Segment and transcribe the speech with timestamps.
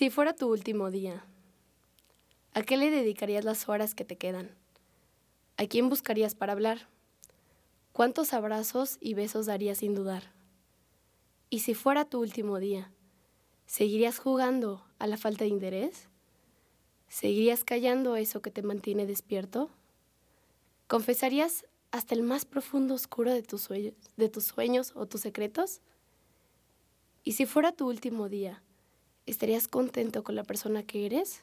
[0.00, 1.26] Si fuera tu último día,
[2.54, 4.56] ¿a qué le dedicarías las horas que te quedan?
[5.58, 6.88] ¿A quién buscarías para hablar?
[7.92, 10.32] ¿Cuántos abrazos y besos darías sin dudar?
[11.50, 12.90] Y si fuera tu último día,
[13.66, 16.08] ¿seguirías jugando a la falta de interés?
[17.08, 19.68] ¿Seguirías callando eso que te mantiene despierto?
[20.86, 25.82] ¿Confesarías hasta el más profundo oscuro de tus sueños, de tus sueños o tus secretos?
[27.22, 28.62] Y si fuera tu último día,
[29.30, 31.42] ¿Estarías contento con la persona que eres?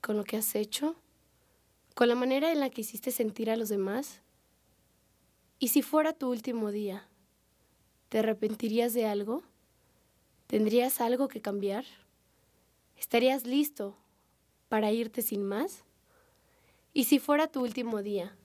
[0.00, 0.96] ¿Con lo que has hecho?
[1.94, 4.20] ¿Con la manera en la que hiciste sentir a los demás?
[5.60, 7.06] ¿Y si fuera tu último día?
[8.08, 9.44] ¿Te arrepentirías de algo?
[10.48, 11.84] ¿Tendrías algo que cambiar?
[12.98, 13.96] ¿Estarías listo
[14.68, 15.84] para irte sin más?
[16.92, 18.36] ¿Y si fuera tu último día?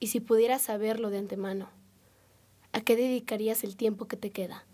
[0.00, 1.70] ¿Y si pudieras saberlo de antemano?
[2.72, 4.66] ¿A qué dedicarías el tiempo que te queda?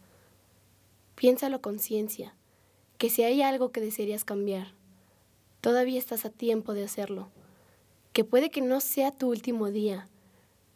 [1.14, 2.34] Piénsalo con ciencia
[2.98, 4.74] que si hay algo que desearías cambiar,
[5.60, 7.28] todavía estás a tiempo de hacerlo.
[8.12, 10.08] Que puede que no sea tu último día,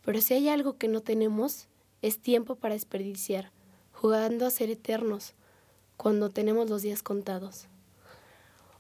[0.05, 1.69] pero si hay algo que no tenemos,
[2.01, 3.51] es tiempo para desperdiciar,
[3.93, 5.35] jugando a ser eternos,
[5.97, 7.67] cuando tenemos los días contados.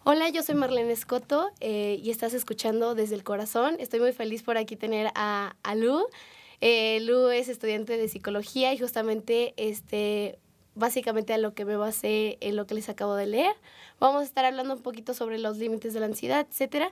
[0.04, 3.76] Hola, yo soy Marlene Escoto eh, y estás escuchando desde el corazón.
[3.78, 6.06] Estoy muy feliz por aquí tener a, a Lu.
[6.60, 10.40] Eh, Lu es estudiante de psicología y justamente este,
[10.74, 13.54] básicamente a lo que me basé en lo que les acabo de leer.
[14.00, 16.90] Vamos a estar hablando un poquito sobre los límites de la ansiedad, etcétera.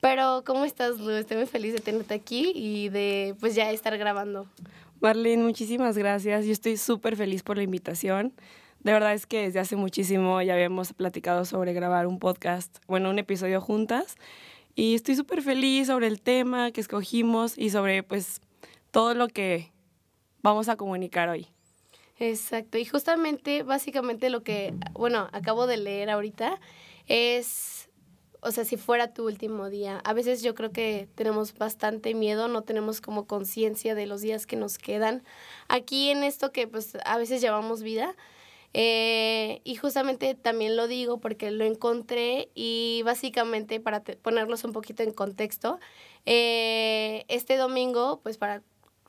[0.00, 1.10] Pero, ¿cómo estás, Lu?
[1.10, 4.46] Estoy muy feliz de tenerte aquí y de, pues, ya estar grabando.
[5.00, 6.44] Marlene, muchísimas gracias.
[6.44, 8.32] Yo estoy súper feliz por la invitación.
[8.80, 13.10] De verdad es que desde hace muchísimo ya habíamos platicado sobre grabar un podcast, bueno,
[13.10, 14.16] un episodio juntas.
[14.74, 18.40] Y estoy súper feliz sobre el tema que escogimos y sobre, pues,
[18.90, 19.70] todo lo que
[20.42, 21.51] vamos a comunicar hoy.
[22.18, 26.60] Exacto, y justamente, básicamente lo que, bueno, acabo de leer ahorita
[27.06, 27.90] es,
[28.42, 32.48] o sea, si fuera tu último día, a veces yo creo que tenemos bastante miedo,
[32.48, 35.24] no tenemos como conciencia de los días que nos quedan
[35.68, 38.14] aquí en esto que pues a veces llevamos vida.
[38.74, 45.02] Eh, y justamente también lo digo porque lo encontré y básicamente para ponerlos un poquito
[45.04, 45.78] en contexto,
[46.26, 48.62] eh, este domingo, pues para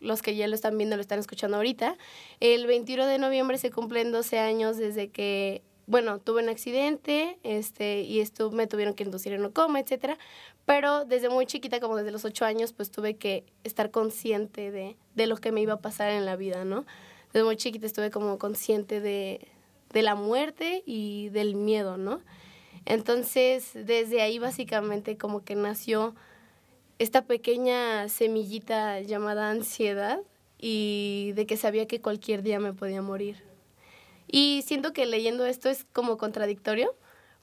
[0.03, 1.97] los que ya lo están viendo, lo están escuchando ahorita.
[2.39, 8.01] El 21 de noviembre se cumplen 12 años desde que, bueno, tuve un accidente este,
[8.01, 10.17] y esto me tuvieron que inducir en un coma, etcétera.
[10.65, 14.97] Pero desde muy chiquita, como desde los 8 años, pues tuve que estar consciente de,
[15.15, 16.85] de lo que me iba a pasar en la vida, ¿no?
[17.31, 19.47] Desde muy chiquita estuve como consciente de,
[19.91, 22.21] de la muerte y del miedo, ¿no?
[22.85, 26.15] Entonces, desde ahí básicamente como que nació
[26.99, 30.19] esta pequeña semillita llamada ansiedad
[30.59, 33.43] y de que sabía que cualquier día me podía morir.
[34.27, 36.95] Y siento que leyendo esto es como contradictorio,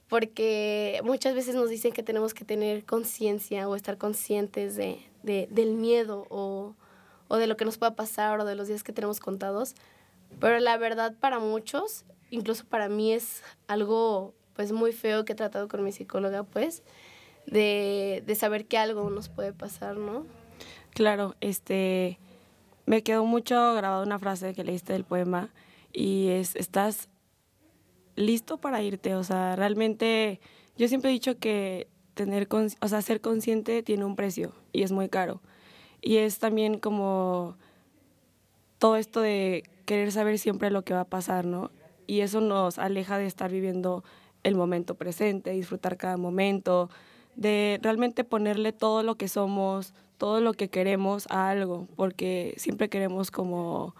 [0.07, 5.73] porque muchas veces nos dicen que tenemos que tener conciencia o estar conscientes de, del
[5.73, 6.75] miedo o,
[7.27, 9.75] o de lo que nos pueda pasar o de los días que tenemos contados,
[10.39, 15.35] pero la verdad para muchos, incluso para mí es algo pues muy feo que he
[15.35, 16.83] tratado con mi psicóloga, pues,
[17.45, 20.25] de, de saber que algo nos puede pasar, ¿no?
[20.93, 22.19] Claro, este,
[22.85, 25.49] me quedó mucho grabada una frase que leíste del poema
[25.93, 27.09] y es, estás
[28.15, 30.39] listo para irte, o sea, realmente
[30.77, 34.91] yo siempre he dicho que tener, o sea, ser consciente tiene un precio y es
[34.91, 35.41] muy caro.
[36.01, 37.57] Y es también como
[38.79, 41.71] todo esto de querer saber siempre lo que va a pasar, ¿no?
[42.07, 44.03] Y eso nos aleja de estar viviendo
[44.43, 46.89] el momento presente, disfrutar cada momento,
[47.35, 52.89] de realmente ponerle todo lo que somos, todo lo que queremos a algo, porque siempre
[52.89, 53.95] queremos como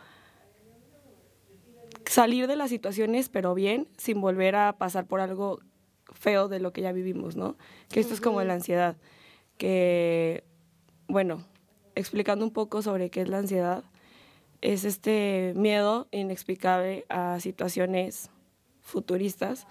[2.05, 5.59] salir de las situaciones, pero bien, sin volver a pasar por algo
[6.13, 7.55] feo de lo que ya vivimos, ¿no?
[7.89, 8.97] Que esto es como la ansiedad,
[9.57, 10.43] que,
[11.07, 11.45] bueno,
[11.95, 13.83] explicando un poco sobre qué es la ansiedad,
[14.61, 18.29] es este miedo inexplicable a situaciones
[18.81, 19.67] futuristas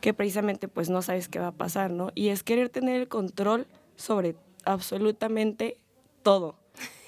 [0.00, 2.12] que precisamente pues no sabes qué va a pasar, ¿no?
[2.14, 3.66] Y es querer tener el control
[3.96, 5.76] sobre absolutamente
[6.22, 6.56] todo.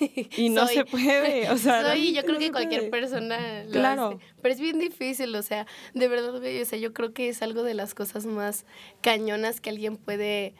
[0.36, 4.18] Y no se puede, o sea, soy, yo creo que cualquier persona lo claro.
[4.40, 7.62] Pero es bien difícil, o sea, de verdad, o sea, yo creo que es algo
[7.62, 8.66] de las cosas más
[9.00, 10.54] cañonas que alguien puede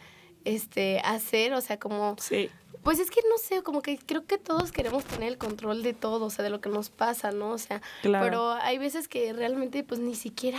[0.45, 2.51] este hacer, o sea, como sí.
[2.83, 5.93] Pues es que no sé, como que creo que todos queremos tener el control de
[5.93, 7.51] todo, o sea, de lo que nos pasa, ¿no?
[7.51, 10.59] O sea, pero hay veces que realmente pues ni siquiera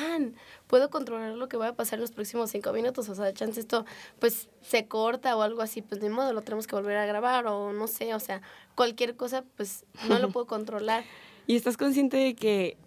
[0.67, 3.59] puedo controlar lo que va a pasar en los próximos cinco minutos, o sea, chance
[3.59, 3.85] esto
[4.19, 7.45] pues se corta o algo así, pues de modo, lo tenemos que volver a grabar
[7.47, 8.41] o no sé, o sea,
[8.75, 11.03] cualquier cosa pues no lo puedo controlar.
[11.45, 12.77] y estás consciente de que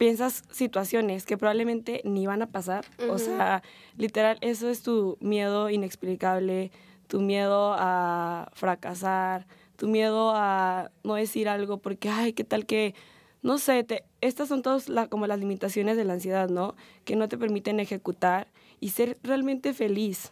[0.00, 2.86] piensas situaciones que probablemente ni van a pasar.
[3.10, 3.62] O sea,
[3.98, 6.70] literal, eso es tu miedo inexplicable,
[7.10, 12.94] tu miedo a fracasar, tu miedo a no decir algo porque, ay, ¿qué tal que
[13.42, 16.76] no sé, te, estas son todas como las limitaciones de la ansiedad, ¿no?
[17.04, 18.46] Que no te permiten ejecutar
[18.78, 20.30] y ser realmente feliz.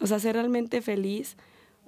[0.00, 1.36] O sea, ser realmente feliz,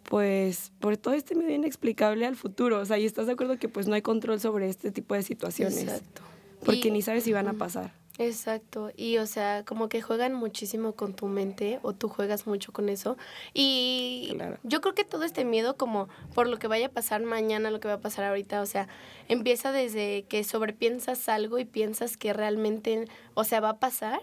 [0.08, 2.78] pues, por todo este medio inexplicable al futuro.
[2.78, 5.22] O sea, y estás de acuerdo que pues no hay control sobre este tipo de
[5.22, 5.82] situaciones.
[5.82, 6.22] Exacto.
[6.64, 7.92] Porque ni sabes si van a pasar.
[8.20, 12.70] Exacto, y o sea, como que juegan muchísimo con tu mente o tú juegas mucho
[12.70, 13.16] con eso.
[13.54, 17.70] Y yo creo que todo este miedo como por lo que vaya a pasar mañana,
[17.70, 18.88] lo que va a pasar ahorita, o sea,
[19.28, 24.20] empieza desde que sobrepiensas algo y piensas que realmente, o sea, va a pasar,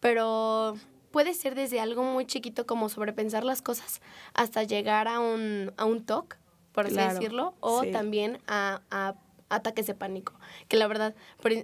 [0.00, 0.76] pero
[1.12, 4.00] puede ser desde algo muy chiquito como sobrepensar las cosas
[4.34, 6.36] hasta llegar a un, a un TOC,
[6.72, 9.14] por así decirlo, o también a, a
[9.48, 10.34] ataques de pánico.
[10.68, 11.14] Que la verdad,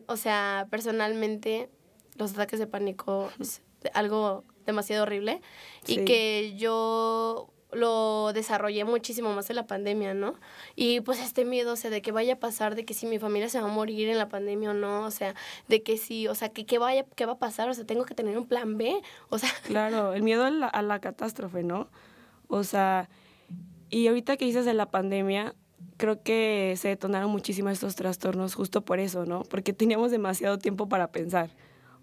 [0.06, 1.68] o sea, personalmente
[2.16, 5.42] los ataques de pánico es algo demasiado horrible
[5.86, 10.34] y que yo lo desarrollé muchísimo más en la pandemia, ¿no?
[10.76, 13.18] Y pues este miedo, o sea, de que vaya a pasar, de que si mi
[13.18, 15.34] familia se va a morir en la pandemia o no, o sea,
[15.68, 18.04] de que si, o sea, que qué vaya, qué va a pasar, o sea, tengo
[18.04, 19.50] que tener un plan B, o sea.
[19.64, 21.88] Claro, el miedo a la, a la catástrofe, ¿no?
[22.48, 23.08] O sea,
[23.90, 25.54] y ahorita que dices de la pandemia,
[25.96, 29.42] creo que se detonaron muchísimo estos trastornos justo por eso, ¿no?
[29.42, 31.50] Porque teníamos demasiado tiempo para pensar.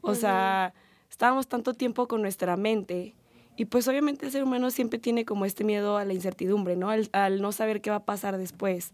[0.01, 0.73] O sea,
[1.09, 3.15] estábamos tanto tiempo con nuestra mente
[3.55, 6.89] y pues obviamente el ser humano siempre tiene como este miedo a la incertidumbre, ¿no?
[6.89, 8.93] Al, al, no saber qué va a pasar después.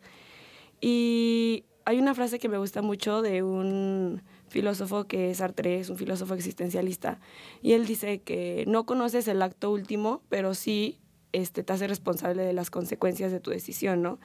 [0.81, 5.89] Y hay una frase que me gusta mucho de un filósofo que es Sartre, es
[5.89, 7.19] un filósofo existencialista,
[7.61, 10.99] y él dice que no conoces el acto último, pero sí
[11.31, 14.19] este, te hace responsable de las consecuencias de tu decisión, ¿no?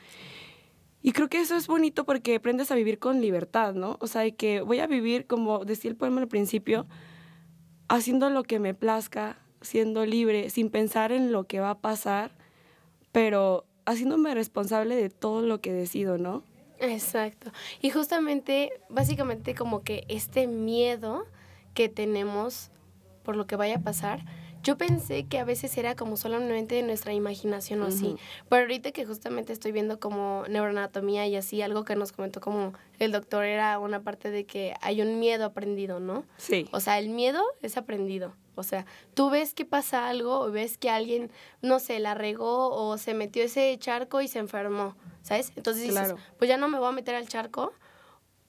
[1.02, 3.96] Y creo que eso es bonito porque aprendes a vivir con libertad, ¿no?
[4.00, 6.86] O sea, que voy a vivir, como decía el poema al principio,
[7.88, 12.32] haciendo lo que me plazca, siendo libre, sin pensar en lo que va a pasar,
[13.10, 16.44] pero haciéndome responsable de todo lo que decido, ¿no?
[16.78, 17.52] Exacto.
[17.80, 21.26] Y justamente, básicamente como que este miedo
[21.74, 22.70] que tenemos
[23.22, 24.24] por lo que vaya a pasar,
[24.62, 28.16] yo pensé que a veces era como solamente de nuestra imaginación o así,
[28.48, 32.72] pero ahorita que justamente estoy viendo como neuroanatomía y así, algo que nos comentó como
[32.98, 36.24] el doctor era una parte de que hay un miedo aprendido, ¿no?
[36.36, 36.68] Sí.
[36.72, 38.34] O sea, el miedo es aprendido.
[38.54, 41.30] O sea, tú ves que pasa algo o ves que alguien,
[41.62, 45.52] no sé, la regó o se metió ese charco y se enfermó, ¿sabes?
[45.56, 47.72] Entonces dices, pues ya no me voy a meter al charco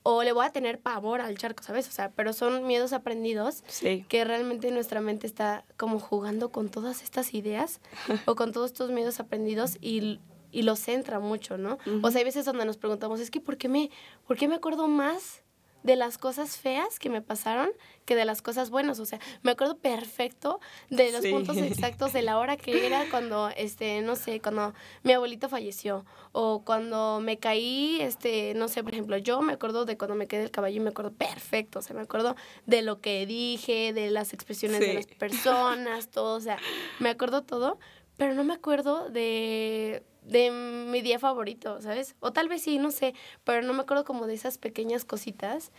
[0.03, 1.87] o le voy a tener pavor al charco, ¿sabes?
[1.87, 3.63] O sea, pero son miedos aprendidos
[4.09, 7.79] que realmente nuestra mente está como jugando con todas estas ideas
[8.25, 10.19] o con todos estos miedos aprendidos y,
[10.51, 11.77] y los centra mucho, ¿no?
[12.01, 13.89] O sea, hay veces donde nos preguntamos, es que ¿por qué me,
[14.27, 15.42] ¿por qué me acuerdo más
[15.83, 17.71] de las cosas feas que me pasaron
[18.05, 18.99] que de las cosas buenas.
[18.99, 20.59] O sea, me acuerdo perfecto
[20.89, 25.13] de los puntos exactos de la hora que era cuando, este, no sé, cuando mi
[25.13, 29.97] abuelito falleció o cuando me caí, este, no sé, por ejemplo, yo me acuerdo de
[29.97, 31.79] cuando me quedé el caballo y me acuerdo perfecto.
[31.79, 32.35] O sea, me acuerdo
[32.65, 36.37] de lo que dije, de las expresiones de las personas, todo.
[36.37, 36.57] O sea,
[36.99, 37.77] me acuerdo todo,
[38.17, 42.15] pero no me acuerdo de de mi día favorito, ¿sabes?
[42.19, 45.71] O tal vez sí, no sé, pero no me acuerdo como de esas pequeñas cositas.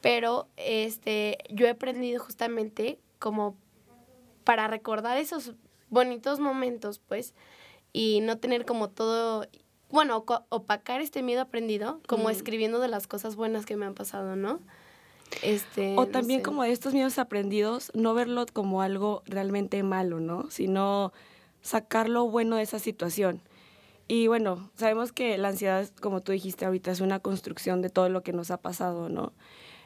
[0.00, 3.56] Pero este, yo he aprendido justamente como
[4.44, 5.52] para recordar esos
[5.90, 7.34] bonitos momentos, pues,
[7.92, 9.46] y no tener como todo,
[9.90, 14.36] bueno, opacar este miedo aprendido, como escribiendo de las cosas buenas que me han pasado,
[14.36, 14.60] ¿no?
[15.42, 20.50] Este, o también como de estos miedos aprendidos, no verlo como algo realmente malo, ¿no?
[20.50, 21.12] Sino
[21.62, 23.40] sacar lo bueno de esa situación.
[24.12, 28.08] Y bueno, sabemos que la ansiedad, como tú dijiste ahorita, es una construcción de todo
[28.08, 29.32] lo que nos ha pasado, ¿no?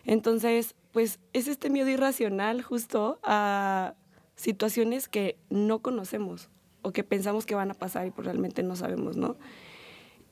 [0.07, 3.93] Entonces, pues es este miedo irracional justo a
[4.35, 6.49] situaciones que no conocemos
[6.81, 9.37] o que pensamos que van a pasar y pues realmente no sabemos, ¿no?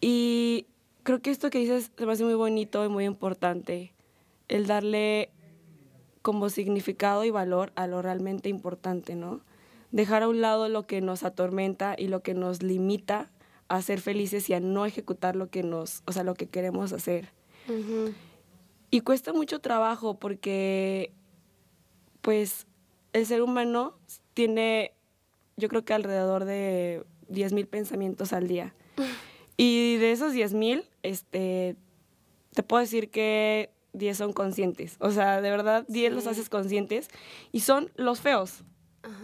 [0.01, 0.69] Y
[1.03, 3.93] creo que esto que dices se me hace muy bonito y muy importante,
[4.49, 5.33] el darle
[6.23, 9.43] como significado y valor a lo realmente importante, ¿no?
[9.91, 13.31] Dejar a un lado lo que nos atormenta y lo que nos limita
[13.73, 16.93] a ser felices y a no ejecutar lo que nos, o sea, lo que queremos
[16.93, 17.31] hacer.
[18.91, 21.11] Y cuesta mucho trabajo porque,
[22.21, 22.67] pues,
[23.15, 23.97] el ser humano
[24.35, 24.93] tiene,
[25.57, 28.75] yo creo que alrededor de 10.000 pensamientos al día.
[29.59, 31.77] Y de esos 10.000, este,
[32.55, 34.97] te puedo decir que 10 son conscientes.
[34.99, 37.09] O sea, de verdad, 10 los haces conscientes
[37.53, 38.65] y son los feos.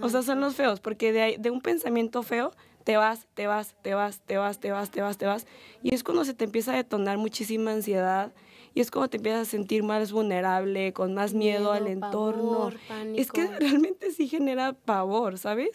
[0.03, 2.53] O sea, son los feos, porque de, de un pensamiento feo
[2.89, 5.47] te vas, te vas, te vas, te vas, te vas, te vas, te vas.
[5.83, 8.33] Y es cuando se te empieza a detonar muchísima ansiedad
[8.73, 12.71] y es como te empiezas a sentir más vulnerable, con más miedo, al entorno.
[13.15, 15.73] Es que realmente sí genera pavor, ¿sabes?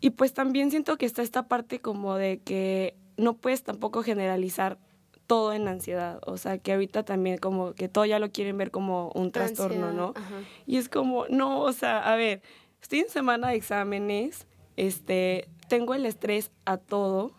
[0.00, 4.78] Y pues también siento que está esta parte como de que no puedes tampoco generalizar
[5.26, 8.70] todo en ansiedad, o sea, que ahorita también como que todo ya lo quieren ver
[8.70, 10.14] como un trastorno, ¿no?
[10.64, 12.40] Y es como, no, o sea, a ver,
[12.80, 14.46] estoy en semana de exámenes,
[14.76, 17.32] este, tengo el estrés a todo,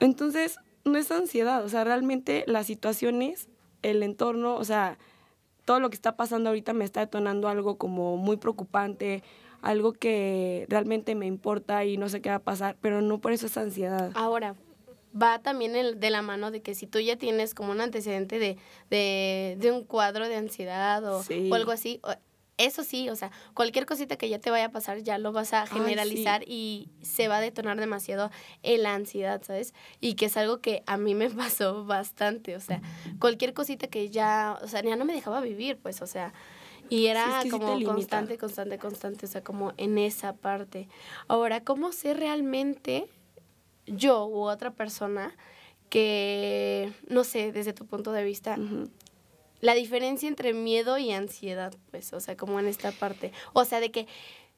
[0.00, 3.48] entonces no es ansiedad, o sea, realmente las situaciones,
[3.82, 4.98] el entorno, o sea,
[5.64, 9.22] todo lo que está pasando ahorita me está detonando algo como muy preocupante,
[9.62, 13.32] algo que realmente me importa y no sé qué va a pasar, pero no por
[13.32, 14.12] eso es ansiedad.
[14.14, 14.54] Ahora,
[15.20, 18.58] va también de la mano de que si tú ya tienes como un antecedente de,
[18.90, 22.00] de, de un cuadro de ansiedad o, algo así,
[22.58, 25.52] eso sí, o sea, cualquier cosita que ya te vaya a pasar ya lo vas
[25.52, 28.30] a generalizar y se va a detonar demasiado
[28.62, 29.74] en la ansiedad, ¿sabes?
[30.00, 32.80] Y que es algo que a mí me pasó bastante, o sea,
[33.18, 36.32] cualquier cosita que ya, o sea, ya no me dejaba vivir, pues, o sea,
[36.88, 40.88] y era como constante, constante, constante, o sea, como en esa parte.
[41.26, 43.08] Ahora, ¿cómo sé realmente
[43.86, 45.34] yo u otra persona
[45.88, 48.56] que, no sé, desde tu punto de vista,
[49.60, 53.32] la diferencia entre miedo y ansiedad, pues, o sea, como en esta parte.
[53.52, 54.06] O sea, de que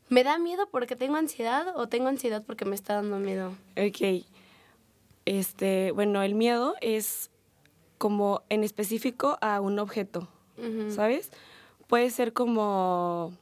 [0.08, 3.54] me da miedo porque tengo ansiedad o tengo ansiedad porque me está dando miedo.
[3.76, 4.24] Ok.
[5.24, 7.30] Este, bueno, el miedo es
[7.98, 10.28] como en específico a un objeto,
[10.88, 11.30] ¿sabes?
[11.86, 13.32] Puede ser como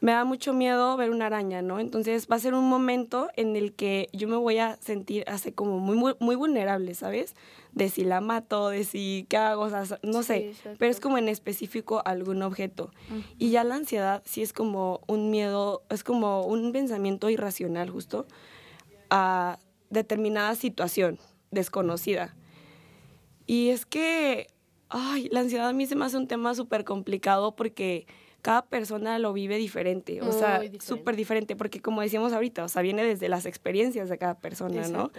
[0.00, 1.78] me da mucho miedo ver una araña, ¿no?
[1.78, 5.52] Entonces va a ser un momento en el que yo me voy a sentir así
[5.52, 7.34] como muy, muy, vulnerable, ¿sabes?
[7.72, 11.18] De si la mato, de si qué hago, o sea, no sé, pero es como
[11.18, 12.90] en específico algún objeto.
[13.38, 18.26] Y ya la ansiedad sí es como un miedo, es como un pensamiento irracional justo
[19.10, 19.58] a
[19.90, 21.18] determinada situación
[21.50, 22.34] desconocida.
[23.46, 24.46] Y es que,
[24.88, 28.06] ay, la ansiedad a mí se me hace un tema súper complicado porque
[28.42, 32.82] cada persona lo vive diferente, o sea, súper diferente, porque como decíamos ahorita, o sea,
[32.82, 35.10] viene desde las experiencias de cada persona, ¿no?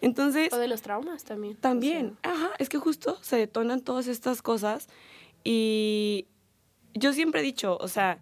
[0.00, 0.52] Entonces...
[0.52, 1.56] O de los traumas también.
[1.56, 4.88] También, ajá, es que justo se detonan todas estas cosas
[5.44, 6.26] y
[6.94, 8.20] yo siempre he dicho, o sea,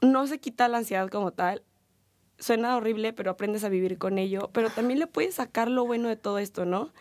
[0.00, 1.62] no se quita la ansiedad como tal,
[2.38, 6.08] suena horrible, pero aprendes a vivir con ello, pero también le puedes sacar lo bueno
[6.08, 6.92] de todo esto, ¿no?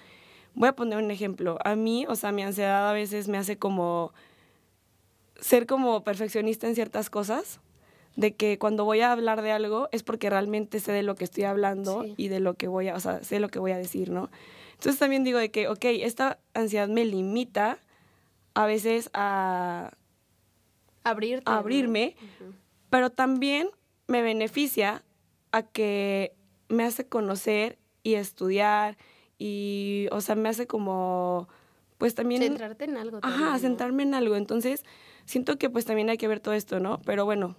[0.56, 1.60] Voy a poner un ejemplo.
[1.64, 4.14] A mí, o sea, mi ansiedad a veces me hace como
[5.40, 7.60] ser como perfeccionista en ciertas cosas,
[8.18, 11.24] de que cuando voy a hablar de algo es porque realmente sé de lo que
[11.24, 13.78] estoy hablando y de lo que voy a, o sea, sé lo que voy a
[13.78, 14.30] decir, ¿no?
[14.74, 17.78] Entonces también digo de que, ok, esta ansiedad me limita
[18.56, 19.92] a veces a,
[21.04, 22.16] abrirme,
[22.90, 23.70] pero también
[24.08, 25.04] me beneficia
[25.52, 26.34] a que
[26.70, 28.98] me hace conocer y estudiar
[29.38, 31.48] y, o sea, me hace como,
[32.00, 32.42] pues también...
[32.42, 33.20] Centrarte en algo.
[33.22, 34.36] ajá, centrarme en algo.
[34.36, 34.84] Entonces,
[35.28, 37.00] siento que pues también hay que ver todo esto, ¿no?
[37.06, 37.56] Pero bueno,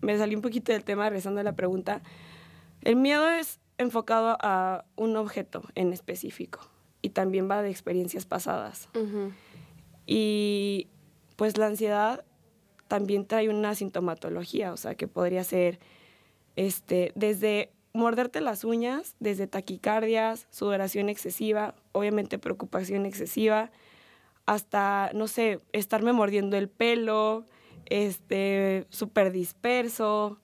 [0.00, 2.02] me salí un poquito del tema rezando la pregunta.
[2.82, 6.60] El miedo es enfocado a un objeto en específico
[7.02, 8.88] y también va de experiencias pasadas.
[10.06, 10.88] Y
[11.36, 12.24] pues la ansiedad
[12.88, 15.78] también trae una sintomatología, o sea, que podría ser
[16.56, 23.70] este, desde morderte las uñas, desde taquicardias, sudoración excesiva, obviamente preocupación excesiva,
[24.46, 27.44] hasta, no sé, estarme mordiendo el pelo,
[27.86, 30.38] este, súper disperso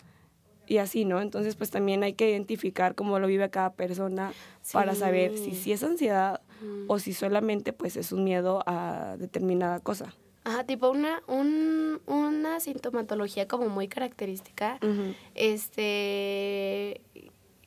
[0.66, 1.20] y así, ¿no?
[1.20, 4.32] Entonces, pues también hay que identificar cómo lo vive cada persona
[4.72, 6.40] para saber si, si es ansiedad
[6.88, 10.14] o si solamente, pues, es un miedo a determinada cosa.
[10.44, 14.78] Ajá, tipo una, un, una sintomatología como muy característica,
[15.34, 17.00] este,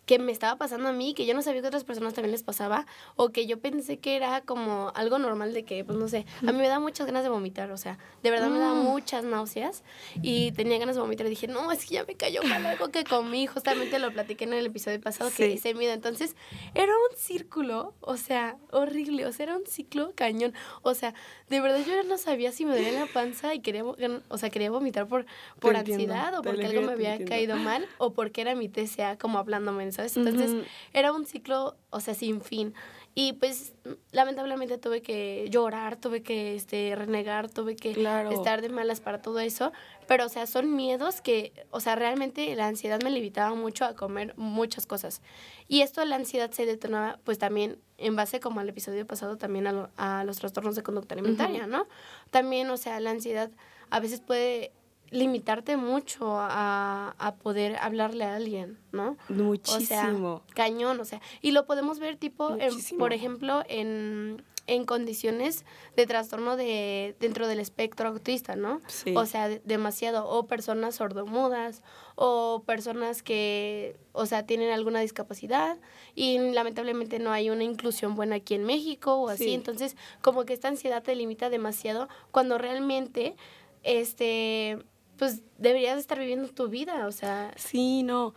[0.10, 2.32] que me estaba pasando a mí, que yo no sabía que a otras personas también
[2.32, 6.08] les pasaba, o que yo pensé que era como algo normal de que, pues no
[6.08, 8.74] sé, a mí me da muchas ganas de vomitar, o sea, de verdad me da
[8.74, 8.86] mm.
[8.86, 9.84] muchas náuseas
[10.24, 12.90] y tenía ganas de vomitar y dije, no, es que ya me cayó mal algo
[12.90, 16.36] que comí, justamente lo platiqué en el episodio pasado que hice miedo, entonces
[16.74, 21.14] era un círculo, o sea, horrible, o sea, era un ciclo cañón, o sea,
[21.50, 24.72] de verdad yo no sabía si me dolía la panza y quería, o sea, quería
[24.72, 25.28] vomitar por,
[25.60, 29.38] por ansiedad o porque algo me había caído mal o porque era mi TCA como
[29.38, 32.74] hablándome entonces era un ciclo, o sea, sin fin.
[33.16, 33.74] Y pues
[34.12, 37.92] lamentablemente tuve que llorar, tuve que este, renegar, tuve que
[38.32, 39.74] estar de malas para todo eso.
[40.08, 43.96] Pero, o sea, son miedos que, o sea, realmente la ansiedad me limitaba mucho a
[43.96, 45.22] comer muchas cosas.
[45.68, 49.68] Y esto, la ansiedad se detonaba, pues también en base, como al episodio pasado, también
[49.98, 51.88] a, los trastornos de conducta alimentaria, ¿no?
[52.30, 53.52] También, o sea, la ansiedad
[53.90, 54.72] a veces puede
[55.12, 59.18] limitarte mucho a, a poder hablarle a alguien, ¿no?
[59.30, 60.34] Muchísimo.
[60.36, 64.86] O sea, cañón, o sea, y lo podemos ver tipo, en, por ejemplo, en, en
[64.86, 68.82] condiciones de trastorno de dentro del espectro autista, ¿no?
[68.88, 69.16] Sí.
[69.16, 71.82] O sea, de- demasiado o personas sordomudas
[72.16, 75.78] o personas que, o sea, tienen alguna discapacidad
[76.14, 79.54] y lamentablemente no hay una inclusión buena aquí en México o así, Sí.
[79.56, 83.36] entonces como que esta ansiedad te limita demasiado cuando realmente
[83.84, 84.78] este
[85.20, 88.34] pues deberías estar viviendo tu vida, o sea, Sí, no.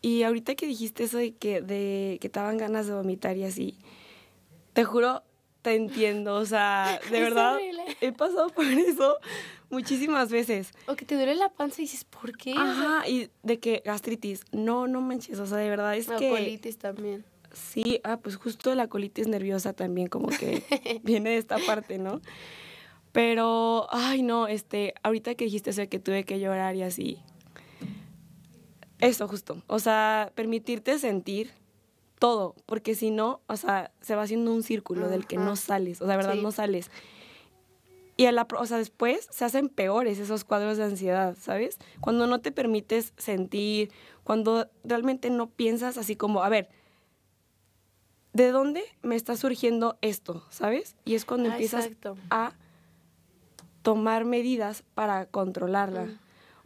[0.00, 3.44] Y ahorita que dijiste eso de que, de que te daban ganas de vomitar y
[3.44, 3.76] así,
[4.72, 5.22] te juro,
[5.60, 6.36] te entiendo.
[6.36, 7.82] O sea, de Es verdad, horrible.
[8.00, 9.18] he pasado por eso
[9.68, 10.70] muchísimas veces.
[10.86, 12.52] o que te duele la panza y dices, ¿por qué?
[12.52, 12.62] O sea,
[13.00, 16.30] Ajá, y de que gastritis, no, no manches, o sea, de verdad es la que...
[16.30, 17.24] colitis también.
[17.52, 20.62] Sí, ah, pues justo la colitis nerviosa también como que
[21.02, 22.20] viene de esta parte, ¿no?
[23.12, 27.18] Pero, ay, no, este, ahorita que dijiste eso de que tuve que llorar y así.
[28.98, 29.62] Eso, justo.
[29.66, 31.52] O sea, permitirte sentir
[32.18, 36.02] todo, porque si no, o sea, se va haciendo un círculo del que no sales,
[36.02, 36.42] o sea, de verdad Sí.
[36.42, 36.90] no sales.
[38.18, 41.78] Y a la, o sea, después se hacen peores esos cuadros de ansiedad, ¿sabes?
[42.00, 43.90] Cuando no te permites sentir,
[44.22, 46.68] cuando realmente no piensas así como, a ver,
[48.34, 50.44] ¿de dónde me está surgiendo esto?
[50.50, 50.96] ¿Sabes?
[51.06, 52.18] Y es cuando Ah, empiezas exacto.
[52.28, 52.52] a
[53.82, 56.04] tomar medidas para controlarla.
[56.04, 56.18] Mm.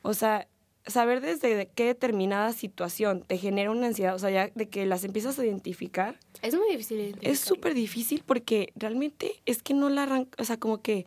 [0.02, 0.48] O sea,
[0.86, 5.04] saber desde qué determinada situación te genera una ansiedad, o sea, ya de que las
[5.04, 7.36] empiezas a identificar, Es muy difícil es identificarlo.
[7.38, 11.06] súper difícil porque realmente es que no la arrancas, o sea, como que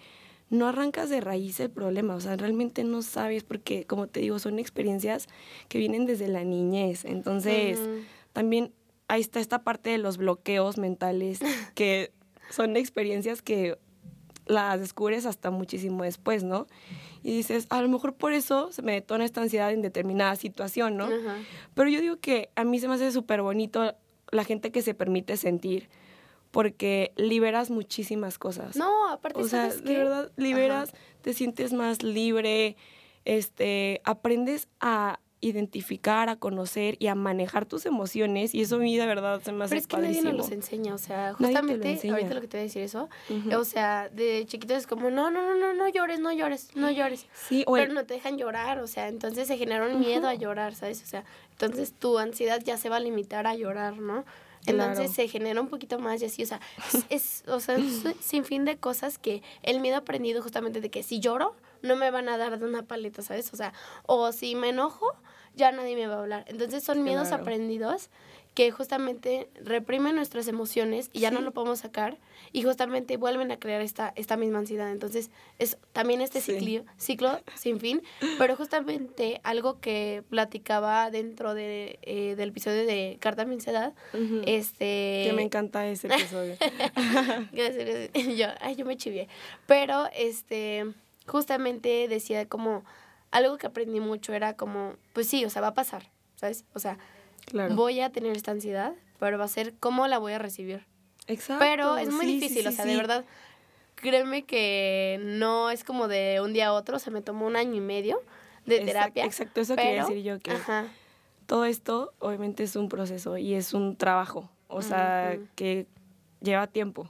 [0.49, 4.39] no arrancas de raíz el problema, o sea, realmente no sabes porque, como te digo,
[4.39, 5.27] son experiencias
[5.67, 7.05] que vienen desde la niñez.
[7.05, 7.79] Entonces,
[8.33, 8.71] también
[9.07, 11.39] ahí está esta parte de los bloqueos mentales
[11.75, 12.11] que
[12.49, 13.77] son experiencias que
[14.47, 16.67] las descubres hasta muchísimo después, ¿no?
[17.23, 20.97] Y dices, a lo mejor por eso se me detona esta ansiedad en determinada situación,
[20.97, 21.09] ¿no?
[21.73, 23.95] Pero yo digo que a mí se me hace súper bonito
[24.31, 25.89] la gente que se permite sentir,
[26.51, 28.75] porque liberas muchísimas cosas.
[28.75, 29.97] No, aparte, o sea, ¿sabes de qué?
[29.97, 30.99] verdad, liberas, Ajá.
[31.21, 32.77] te sientes más libre,
[33.25, 38.97] este, aprendes a identificar, a conocer y a manejar tus emociones y eso a mí
[38.97, 41.35] de verdad se me hace Pero es que nadie nos los enseña, o sea, lo
[41.37, 42.13] justamente enseña.
[42.15, 43.07] ahorita lo que te voy a decir eso,
[43.55, 46.89] o sea, de chiquitos es como, no, no, no, no, no llores, no llores, no
[46.89, 47.27] llores.
[47.33, 50.27] Sí, o el- Pero no te dejan llorar, o sea, entonces se genera un miedo
[50.27, 51.01] a llorar, ¿sabes?
[51.03, 54.25] O sea, entonces tu ansiedad ya se va a limitar a llorar, ¿no?
[54.65, 55.13] Entonces Claro.
[55.13, 56.59] se genera un poquito más y así, o sea,
[56.93, 60.41] es, es, o sea, es un sin fin de cosas que el miedo ha aprendido
[60.41, 63.53] justamente de que si lloro, no me van a dar de una paleta, ¿sabes?
[63.53, 63.71] O sea,
[64.07, 65.05] o si me enojo,
[65.57, 66.45] ya nadie me va a hablar.
[66.47, 67.43] Entonces son miedos Claro.
[67.43, 68.09] aprendidos
[68.53, 72.17] que justamente reprimen nuestras emociones y ya no lo podemos sacar
[72.51, 74.91] y justamente vuelven a crear esta, esta misma ansiedad.
[74.91, 76.57] Entonces es también este Sí.
[76.59, 78.01] ciclo, ciclo sin fin,
[78.39, 83.93] pero justamente algo que platicaba dentro de, eh, del episodio de Carta a mi ansiedad,
[84.47, 85.25] este...
[85.27, 86.55] que me encanta ese episodio.
[88.37, 89.27] Yo, ay, yo me chivié.
[89.65, 90.85] Pero, este,
[91.27, 92.83] justamente decía como,
[93.31, 96.65] algo que aprendí mucho era como, pues sí, o sea, va a pasar, ¿sabes?
[96.73, 96.97] O sea,
[97.45, 97.75] claro.
[97.75, 100.85] voy a tener esta ansiedad, pero va a ser cómo la voy a recibir.
[101.27, 101.59] Exacto.
[101.63, 103.25] Pero es muy sí, difícil, sí, o sea, de verdad,
[103.95, 107.75] créeme que no es como de un día a otro, se me tomó un año
[107.75, 108.21] y medio
[108.65, 109.25] de terapia.
[109.25, 110.85] Exacto, eso quería pero- decir yo que Ajá,
[111.45, 115.87] todo esto obviamente es un proceso y es un trabajo, o sea, que
[116.41, 117.09] lleva tiempo.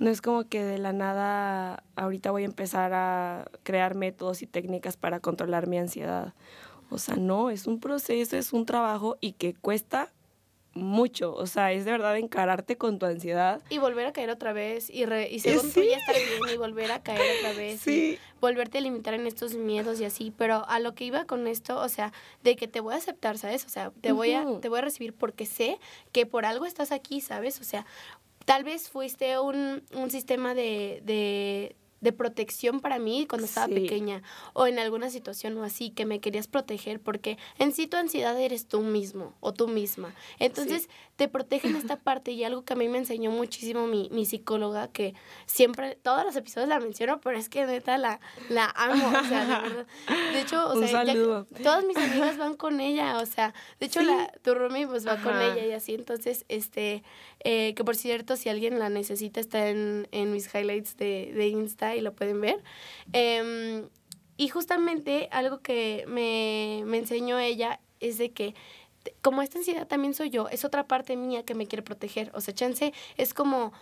[0.00, 4.46] No es como que de la nada ahorita voy a empezar a crear métodos y
[4.46, 6.34] técnicas para controlar mi ansiedad.
[6.90, 10.12] O sea, no, es un proceso, es un trabajo y que cuesta
[10.74, 11.34] mucho.
[11.34, 13.62] O sea, es de verdad encararte con tu ansiedad.
[13.68, 15.80] Y volver a caer otra vez y, re- y según sí.
[15.80, 17.74] tú ya estar bien y volver a caer otra vez.
[17.86, 18.18] y Sí.
[18.40, 21.78] volverte a limitar en estos miedos y así, pero a lo que iba con esto,
[21.78, 23.64] o sea, de que te voy a aceptar, ¿sabes?
[23.66, 25.78] O sea, te voy a te voy a recibir porque sé
[26.10, 27.60] que por algo estás aquí, ¿sabes?
[27.60, 27.84] O sea,
[28.44, 33.74] tal vez fuiste un, un sistema de, de, de protección para mí cuando estaba Sí.
[33.74, 34.22] pequeña
[34.54, 38.38] o en alguna situación o así que me querías proteger porque en sí tu ansiedad
[38.40, 40.14] eres tú mismo o tú misma.
[40.38, 40.88] Entonces
[41.22, 44.24] te protege en esta parte y algo que a mí me enseñó muchísimo mi, mi
[44.26, 45.14] psicóloga que
[45.46, 49.44] siempre, todos los episodios la menciono, pero es que neta la, la amo, o sea,
[49.62, 49.86] de verdad.
[50.32, 51.14] De hecho, o Un sea, ya-
[51.62, 54.06] todas mis amigas van con ella, o sea, de hecho Sí.
[54.06, 57.04] la, tu roomie pues va con ella y así, entonces, este,
[57.44, 61.46] eh, que por cierto, si alguien la necesita, está en, en mis highlights de, de
[61.48, 62.62] Insta y lo pueden ver.
[63.12, 63.88] Em,
[64.36, 68.54] y justamente algo que me, me enseñó ella es de que
[69.20, 72.30] como esta ansiedad también soy yo, es otra parte mía que me quiere proteger.
[72.34, 73.72] O sea, chance es como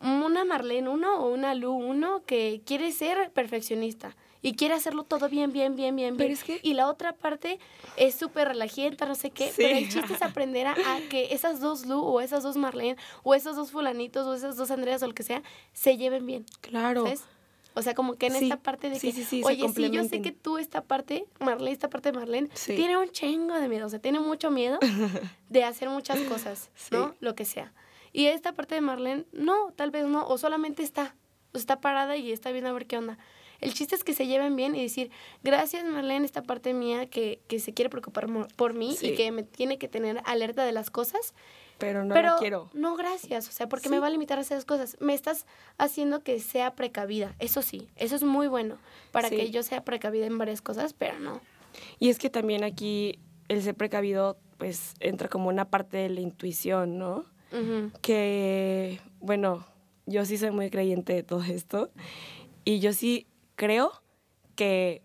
[0.00, 5.28] una Marlene uno o una Lu uno que quiere ser perfeccionista y quiere hacerlo todo
[5.28, 6.38] bien, bien, bien, bien, bien.
[6.62, 7.60] Y la otra parte
[7.96, 9.52] es súper relajienta, no sé qué.
[9.56, 10.74] Pero el chiste es aprender a,
[11.08, 14.72] que esas dos Lu o esas dos Marlene o esos dos fulanitos o esas dos
[14.72, 16.44] Andreas o lo que sea se lleven bien.
[16.60, 17.04] Claro.
[17.74, 20.58] O sea, como que en esta parte de que, oye, sí, yo sé que tú
[20.58, 24.20] esta parte, Marlene, esta parte de Marlene, tiene un chingo de miedo, o sea, tiene
[24.20, 24.78] mucho miedo
[25.48, 27.14] de hacer muchas cosas, ¿no?
[27.20, 27.72] Lo que sea.
[28.12, 31.14] Y esta parte de Marlene, no, tal vez no, o solamente está,
[31.54, 33.18] o está parada y está viendo a ver qué onda.
[33.60, 35.10] El chiste es que se lleven bien y decir,
[35.44, 39.44] gracias Marlene, esta parte mía que, que se quiere preocupar por mí y que me
[39.44, 41.32] tiene que tener alerta de las cosas.
[41.82, 42.70] Pero no Pero, quiero.
[42.74, 43.48] No, gracias.
[43.48, 44.96] O sea, porque me va a limitar a hacer esas cosas.
[45.00, 45.46] Me estás
[45.78, 47.34] haciendo que sea precavida.
[47.40, 48.78] Eso sí, eso es muy bueno.
[49.10, 51.40] Para que yo sea precavida en varias cosas, pero no.
[51.98, 53.18] Y es que también aquí
[53.48, 57.24] el ser precavido, pues entra como una parte de la intuición, ¿no?
[58.00, 59.66] Que, bueno,
[60.06, 61.90] yo sí soy muy creyente de todo esto.
[62.64, 63.90] Y yo sí creo
[64.54, 65.02] que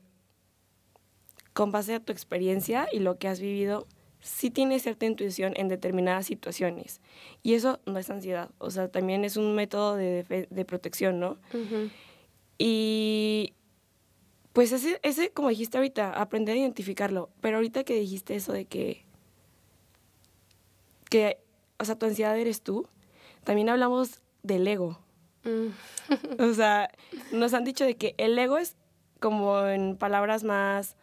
[1.54, 3.88] con base a tu experiencia y lo que has vivido,
[4.28, 7.02] sí tienes cierta intuición en determinadas situaciones.
[7.44, 11.38] Y eso no es ansiedad, o sea, también es un método de, de protección, ¿no?
[12.58, 13.54] Y
[14.54, 17.30] pues ese, ese, como dijiste ahorita, aprender a identificarlo.
[17.42, 19.06] Pero ahorita que dijiste eso de que,
[21.12, 21.38] que,
[21.78, 22.88] o sea, tu ansiedad eres tú,
[23.44, 25.00] también hablamos del ego.
[25.44, 26.42] Mm.
[26.42, 26.90] o sea,
[27.32, 28.76] nos han dicho de que el ego es
[29.20, 30.96] como en palabras más,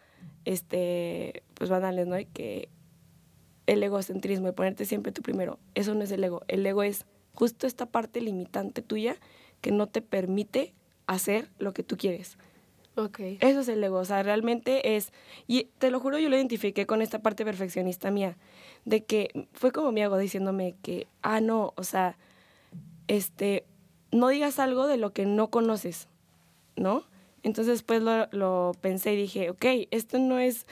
[0.45, 2.17] este, pues banales, ¿no?
[2.33, 2.69] que
[3.67, 6.43] el egocentrismo, de ponerte siempre tú primero, eso no es el ego.
[6.49, 9.17] El ego es justo esta parte limitante tuya
[9.61, 10.75] que no te permite
[11.07, 12.39] hacer lo que tú quieres.
[12.97, 13.39] Okay.
[13.41, 15.13] Eso es el ego, o sea, realmente es,
[15.49, 18.37] y te lo juro, yo lo identifiqué con esta parte perfeccionista mía,
[18.85, 22.17] de que fue como mi ego diciéndome que, ah, no, o sea,
[23.09, 23.65] este,
[24.13, 26.07] no digas algo de lo que no conoces,
[26.77, 27.05] ¿no?
[27.43, 30.67] Entonces después lo, lo pensé y dije, ok, esto no es,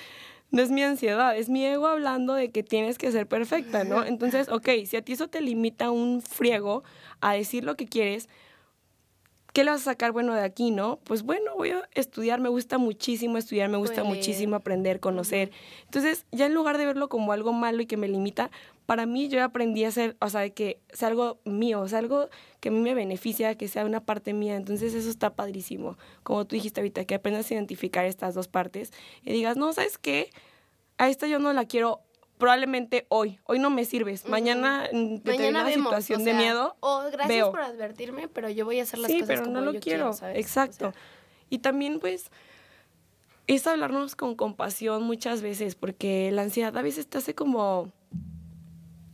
[0.53, 4.05] no es mi ansiedad, es mi ego hablando de que tienes que ser perfecta, ¿no?
[4.07, 6.85] Entonces, ok, si a ti eso te limita un friego
[7.21, 8.29] a decir lo que quieres,
[9.53, 10.99] ¿qué le vas a sacar bueno de aquí, no?
[11.05, 15.51] Pues bueno, voy a estudiar, me gusta muchísimo estudiar, me gusta muchísimo aprender, conocer.
[15.85, 18.51] Entonces, ya en lugar de verlo como algo malo y que me limita,
[18.87, 22.29] para mí yo aprendí a hacer, o sea, que sea algo mío, o sea, algo
[22.61, 24.57] que a mí me beneficia, que sea una parte mía.
[24.57, 25.99] Entonces, eso está padrísimo.
[26.23, 29.99] Como tú dijiste ahorita, que aprendas a identificar estas dos partes y digas, no, ¿sabes
[29.99, 30.31] qué?
[30.99, 32.01] A esta yo no la quiero
[32.43, 33.39] probablemente hoy.
[33.45, 34.29] Hoy no me sirves.
[34.29, 36.75] Mañana en Mañana una situación de miedo.
[36.81, 39.79] O gracias por advertirme, pero yo voy a hacer las sí, cosas pero no lo
[39.79, 40.11] quiero.
[40.35, 40.93] Exacto.
[41.51, 42.33] y también, pues,
[43.47, 47.93] es hablarnos con compasión muchas veces, porque la ansiedad a veces te hace como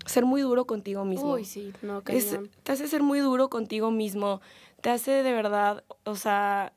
[0.06, 1.34] ser muy duro contigo mismo.
[1.34, 4.40] Uy, sí, no, es, Te hace ser muy duro contigo mismo.
[4.80, 6.72] Te hace de verdad, o sea,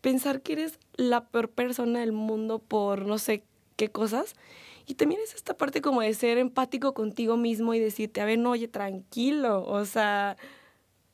[0.00, 3.44] pensar que eres la peor persona del mundo por no sé
[3.76, 4.34] qué cosas.
[4.90, 8.40] Y también es esta parte como de ser empático contigo mismo y decirte, a ver,
[8.40, 10.36] no, oye, tranquilo, o sea,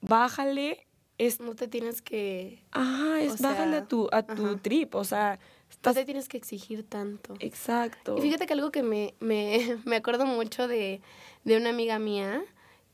[0.01, 0.87] bájale.
[1.19, 2.62] Es, no te tienes que...
[2.71, 5.39] Ajá, es bájale a tu, a tu trip, o sea...
[5.85, 7.35] No te tienes que exigir tanto.
[7.39, 8.17] Exacto.
[8.17, 11.03] Y fíjate que algo que me, me, me acuerdo mucho de,
[11.45, 12.43] de una amiga mía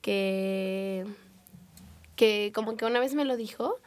[0.01, 1.07] que
[2.17, 3.79] que como que una vez me lo dijo,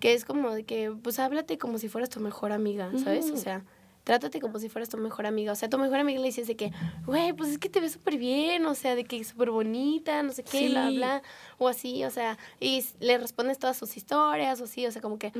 [0.00, 3.30] que es como de que, pues háblate como si fueras tu mejor amiga, ¿sabes?
[3.30, 3.64] O sea,
[4.06, 5.50] trátate como si fueras tu mejor amiga.
[5.50, 6.70] O sea, tu mejor amiga le dices de que,
[7.06, 10.22] güey, pues es que te ves súper bien, o sea, de que es súper bonita,
[10.22, 11.22] no sé qué, bla, bla,
[11.58, 15.18] o así, o sea, y le respondes todas sus historias, o así, o sea, como
[15.18, 15.32] que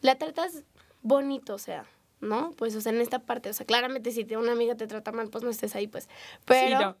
[0.00, 0.64] la tratas
[1.02, 1.84] bonito, o sea,
[2.22, 2.52] ¿no?
[2.52, 5.28] Pues, o sea, en esta parte, o sea, claramente si una amiga te trata mal,
[5.28, 6.08] pues no estés ahí, pues.
[6.46, 6.96] Pero.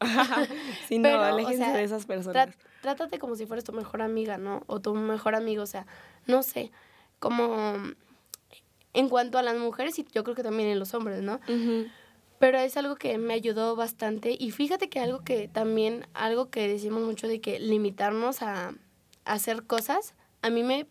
[0.86, 1.12] Sí, no.
[1.16, 2.50] no, aléjense de esas personas.
[2.82, 4.64] trátate como si fueras tu mejor amiga, ¿no?
[4.66, 5.86] O tu mejor amigo, o sea,
[6.26, 6.72] no sé,
[7.20, 7.78] como
[8.94, 11.40] en cuanto a las mujeres y yo creo que también en los hombres, ¿no?
[12.38, 16.66] Pero es algo que me ayudó bastante y fíjate que algo que también, algo que
[16.66, 18.74] decimos mucho de que limitarnos a,
[19.24, 20.88] hacer cosas, a mí me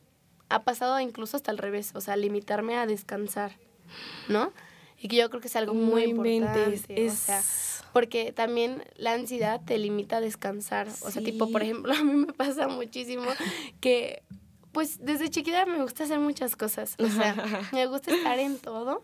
[0.47, 3.57] ha pasado incluso hasta al revés, o sea, limitarme a descansar,
[4.29, 4.53] ¿no?
[4.97, 7.09] Y que yo creo que es algo muy importante.
[7.09, 7.41] O sea,
[7.91, 10.87] porque también la ansiedad te limita a descansar.
[11.01, 13.25] O sea, tipo, por ejemplo, a mí me pasa muchísimo
[13.81, 14.23] que
[14.71, 16.95] pues desde chiquita me gusta hacer muchas cosas.
[16.99, 17.35] O sea,
[17.73, 19.03] me gusta estar en todo.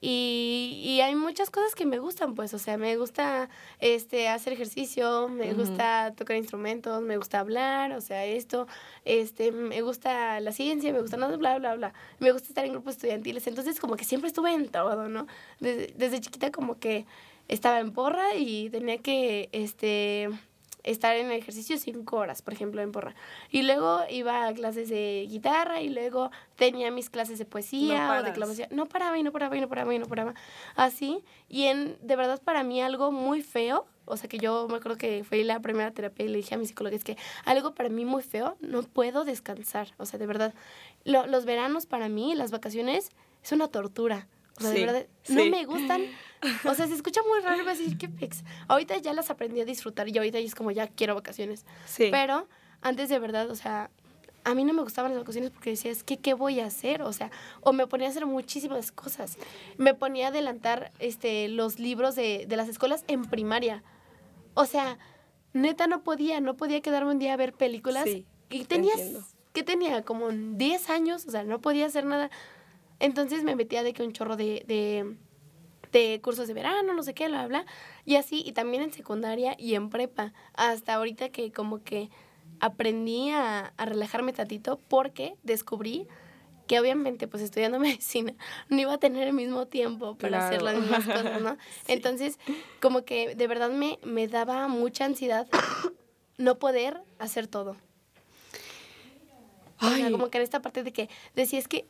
[0.00, 4.52] y, y, hay muchas cosas que me gustan, pues, o sea, me gusta este, hacer
[4.52, 8.66] ejercicio, me gusta tocar instrumentos, me gusta hablar, o sea, esto,
[9.04, 11.94] este, me gusta la ciencia, me gusta nada, bla, bla, bla.
[12.18, 15.28] Me gusta estar en grupos estudiantiles, entonces como que siempre estuve en todo, ¿no?
[15.60, 17.06] Desde, desde chiquita como que
[17.46, 20.30] estaba en porra y tenía que, este,
[20.84, 23.14] estar en el ejercicio cinco horas, por ejemplo, en porra.
[23.50, 28.22] Y luego iba a clases de guitarra y luego tenía mis clases de poesía o
[28.22, 28.68] de.
[28.70, 30.34] No paraba y no paraba y no paraba y no paraba.
[30.76, 31.24] Así.
[31.48, 34.98] Y en, de verdad, para mí algo muy feo, o sea, que yo me acuerdo
[34.98, 37.88] que fue la primera terapia y le dije a mi psicóloga, es que algo para
[37.88, 39.94] mí muy feo, no puedo descansar.
[39.96, 40.54] O sea, de verdad,
[41.04, 43.10] los veranos para mí, las vacaciones,
[43.42, 44.28] es una tortura.
[44.58, 46.02] O sea, de verdad, no me gustan.
[46.64, 48.44] O sea, se escucha muy raro, a decir, ¿qué pex?
[48.68, 51.64] Ahorita ya las aprendí a disfrutar y ahorita ya es como, ya quiero vacaciones.
[51.86, 52.08] Sí.
[52.10, 52.46] Pero
[52.82, 53.90] antes de verdad, o sea,
[54.44, 57.02] a mí no me gustaban las vacaciones porque decía, es que, ¿qué voy a hacer?
[57.02, 57.30] O sea,
[57.62, 59.38] o me ponía a hacer muchísimas cosas.
[59.78, 63.82] Me ponía a adelantar este, los libros de, de las escuelas en primaria.
[64.52, 64.98] O sea,
[65.54, 68.04] neta no podía, no podía quedarme un día a ver películas.
[68.04, 69.00] Sí, y tenías,
[69.52, 70.02] ¿qué tenía?
[70.02, 72.30] Como 10 años, o sea, no podía hacer nada.
[73.04, 75.14] Entonces me metía de que un chorro de, de,
[75.92, 77.66] de cursos de verano, no sé qué, bla, bla,
[78.06, 82.08] y así, y también en secundaria y en prepa, hasta ahorita que como que
[82.60, 86.08] aprendí a, a relajarme tantito porque descubrí
[86.66, 88.32] que obviamente pues estudiando medicina
[88.70, 91.58] no iba a tener el mismo tiempo para hacer las mismas cosas, ¿no?
[91.86, 92.38] Entonces,
[92.80, 95.46] como que de verdad me, me daba mucha ansiedad
[96.38, 97.76] no poder hacer todo.
[99.78, 101.84] O sea, como que en esta parte de que decía, es que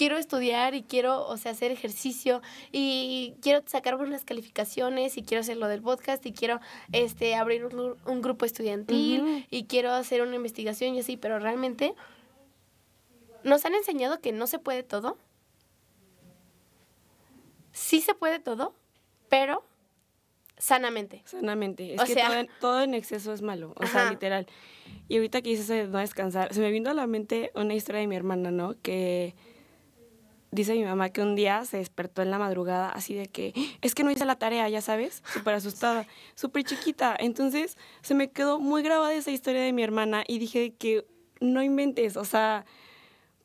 [0.00, 2.40] quiero estudiar y quiero, o sea, hacer ejercicio
[2.72, 6.58] y quiero sacar buenas calificaciones y quiero hacer lo del podcast y quiero
[6.90, 11.94] este abrir un, grupo estudiantil y quiero hacer una investigación y así, pero realmente
[13.44, 15.18] nos han enseñado que no se puede todo.
[17.70, 18.72] Sí se puede todo,
[19.28, 19.62] pero
[20.56, 21.20] sanamente.
[21.26, 21.92] Sanamente.
[21.92, 24.46] Es que todo, en exceso es malo, o sea, literal.
[25.08, 28.00] Y ahorita que hice eso no descansar, se me vino a la mente una historia
[28.00, 28.80] de mi hermana, ¿no?
[28.80, 29.34] Que
[30.52, 33.94] dice mi mamá que un día se despertó en la madrugada así de que es
[33.94, 37.16] que no hice la tarea, ya sabes, súper asustada, súper chiquita.
[37.18, 41.06] Entonces se me quedó muy grabada esa historia de mi hermana y dije que
[41.40, 42.64] no inventes, o sea,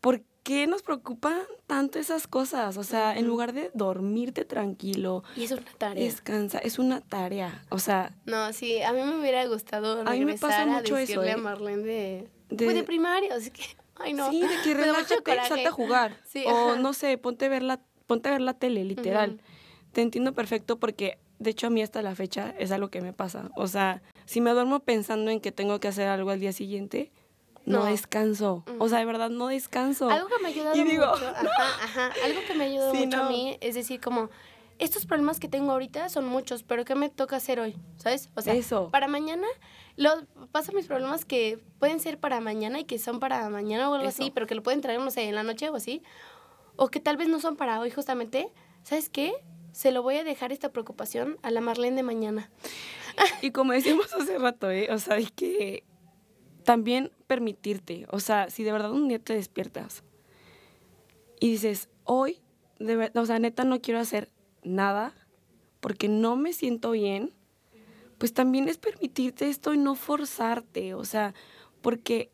[0.01, 2.77] ¿por qué nos preocupan tanto esas cosas?
[2.77, 5.23] O sea, en lugar de dormirte tranquilo.
[5.35, 6.03] Y es una tarea.
[6.03, 8.15] Descansa, es una tarea, o sea.
[8.25, 11.37] No, sí, a mí me hubiera gustado regresar a, mí me pasa mucho decirle eso,
[11.37, 11.41] a ¿eh?
[11.41, 13.63] Marlene de, de, de primaria, así que
[13.97, 14.29] Ay, no.
[14.29, 16.17] Sí, de que relájate, salte a jugar.
[16.47, 19.39] o no sé, ponte a ver la, ponte a ver la tele, literal.
[19.91, 23.13] Te entiendo perfecto porque, de hecho, a mí hasta la fecha es algo que me
[23.13, 23.49] pasa.
[23.55, 27.12] O sea, si me duermo pensando en que tengo que hacer algo al día siguiente,
[27.65, 28.63] no, descanso.
[28.79, 30.10] O sea, de verdad, no descanso.
[30.10, 31.03] Algo que me ha ayudado mucho,
[31.36, 34.29] ajá, ajá, algo que me ha ayudado mucho a mí es decir, como,
[34.79, 37.75] estos problemas que tengo ahorita son muchos, pero ¿qué me toca hacer hoy?
[37.97, 38.29] ¿Sabes?
[38.35, 38.89] O sea, Eso.
[38.91, 39.47] para mañana
[39.95, 43.93] lo, paso mis problemas que pueden ser para mañana y que son para mañana o
[43.93, 46.03] algo así, pero que lo pueden traer, no sé, en la noche o así.
[46.75, 48.51] O que tal vez no son para hoy justamente.
[48.83, 49.33] ¿Sabes qué?
[49.71, 52.51] Se lo voy a dejar esta preocupación a la Marlene de mañana.
[53.41, 54.89] Y como decíamos hace rato, ¿eh?
[54.91, 55.85] O sea, hay que
[56.65, 58.05] también permitirte.
[58.09, 60.03] O sea, si de verdad un día te despiertas
[61.39, 62.41] y dices, hoy,
[62.79, 64.29] de o sea, neta no quiero hacer
[64.65, 65.13] nada
[65.80, 67.32] porque no me siento bien,
[68.17, 71.34] pues también es permitirte esto y no forzarte, o sea,
[71.82, 72.32] porque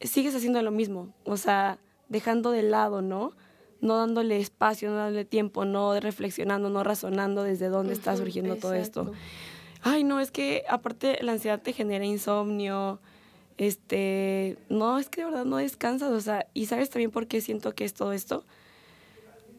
[0.00, 3.32] sigues haciendo lo mismo, o sea, dejando de lado, ¿no?
[3.80, 8.74] No dándole espacio, no dándole tiempo, no reflexionando, no razonando desde dónde está surgiendo todo
[8.74, 9.12] esto.
[9.80, 13.00] Ay, no, es que aparte la ansiedad te genera insomnio,
[13.56, 17.40] este, no, es que de verdad no descansas, o sea, y sabes también por qué
[17.40, 18.44] siento que es todo esto,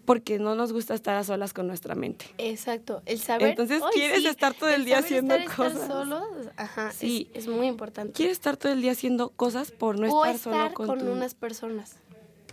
[0.06, 2.26] porque no nos gusta estar a solas con nuestra mente.
[2.38, 3.50] Exacto, el saber.
[3.50, 5.74] Entonces quieres estar todo el, día haciendo cosas.
[5.74, 6.22] Estar solo,
[6.58, 8.14] ajá, sí, es, muy importante.
[8.14, 11.96] Quieres estar todo el día haciendo cosas por no estar, solo con, con unas personas.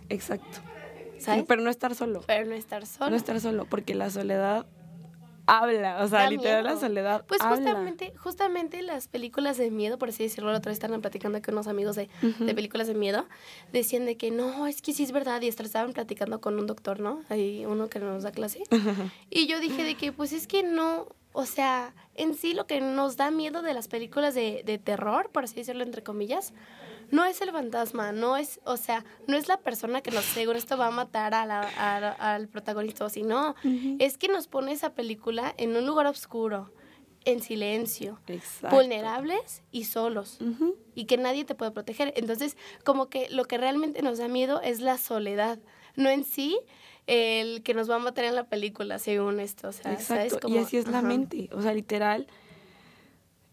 [0.09, 0.59] Exacto.
[1.19, 1.45] ¿Sabes?
[1.47, 2.23] Pero no estar solo.
[2.25, 3.11] Pero no estar solo.
[3.11, 4.65] No estar solo, porque la soledad
[5.45, 7.25] habla, o sea, literal la soledad.
[7.27, 11.41] Pues justamente, justamente las películas de miedo, por así decirlo, la otra vez estaban platicando
[11.41, 13.25] con unos amigos de, de, películas de miedo,
[13.71, 16.99] decían de que no, es que sí es verdad, y estaban platicando con un doctor,
[16.99, 17.21] ¿no?
[17.29, 18.63] Hay uno que nos da clase.
[19.29, 22.81] Y yo dije de que, pues es que no, o sea, en sí lo que
[22.81, 26.53] nos da miedo de las películas de, de terror, por así decirlo entre comillas,
[27.11, 30.57] no es el fantasma, no es, o sea, no es la persona que nos seguro
[30.57, 31.61] esto va a matar a la,
[32.17, 33.55] al protagonista, sino
[33.99, 36.73] es que nos pone esa película en un lugar oscuro,
[37.25, 38.19] en silencio,
[38.69, 40.39] vulnerables y solos,
[40.95, 42.13] y que nadie te puede proteger.
[42.15, 45.59] Entonces, como que lo que realmente nos da miedo es la soledad,
[45.95, 46.57] no en sí
[47.07, 49.69] el que nos va a matar en la película, según esto.
[49.69, 50.47] O sea, Exacto.
[50.47, 52.27] y así es la mente, o sea, literal,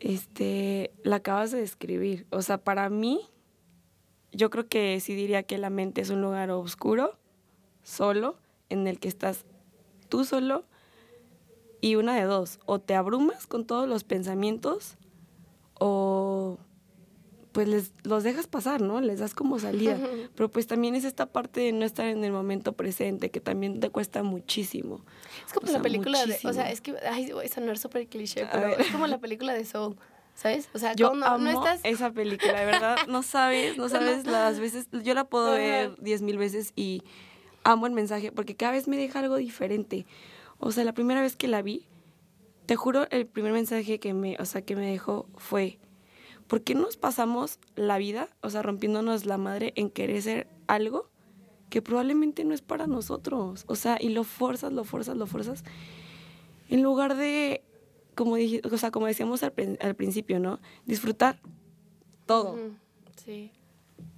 [0.00, 2.26] este, la acabas de describir.
[2.30, 3.20] O sea, para mí,
[4.32, 7.16] yo creo que sí diría que la mente es un lugar oscuro,
[7.82, 8.36] solo,
[8.68, 9.44] en el que estás
[10.08, 10.64] tú solo
[11.80, 14.96] y una de dos, o te abrumas con todos los pensamientos
[15.74, 16.58] o
[17.52, 19.00] pues les, los dejas pasar, ¿no?
[19.00, 19.98] Les das como salida.
[20.36, 23.80] Pero pues también es esta parte de no estar en el momento presente, que también
[23.80, 25.04] te cuesta muchísimo.
[25.46, 28.46] Es como la película de, o sea, es que, ay, voy a sonar súper cliché,
[28.52, 29.96] pero es como la película de Soul.
[30.38, 30.70] ¿Sabes?
[30.72, 31.80] O sea, yo amo no estás...
[31.82, 36.22] esa película, de verdad, no sabes, no sabes las veces, yo la puedo ver diez
[36.22, 37.02] mil veces y
[37.64, 40.06] amo el mensaje porque cada vez me deja algo diferente.
[40.60, 41.88] O sea, la primera vez que la vi,
[42.66, 45.80] te juro, el primer mensaje que me, o sea, que me dejó fue,
[46.46, 51.10] ¿por qué nos pasamos la vida, o sea, rompiéndonos la madre en querer ser algo
[51.68, 53.64] que probablemente no es para nosotros?
[53.66, 55.64] O sea, y lo forzas, lo forzas, lo forzas,
[56.68, 57.64] en lugar de
[58.18, 60.58] como, dije, o sea, como decíamos al, al principio, ¿no?
[60.86, 61.38] Disfrutar
[62.26, 62.58] todo.
[63.24, 63.52] Sí.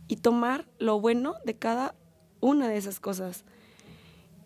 [0.08, 1.94] Y tomar lo bueno de cada
[2.40, 3.44] una de esas cosas.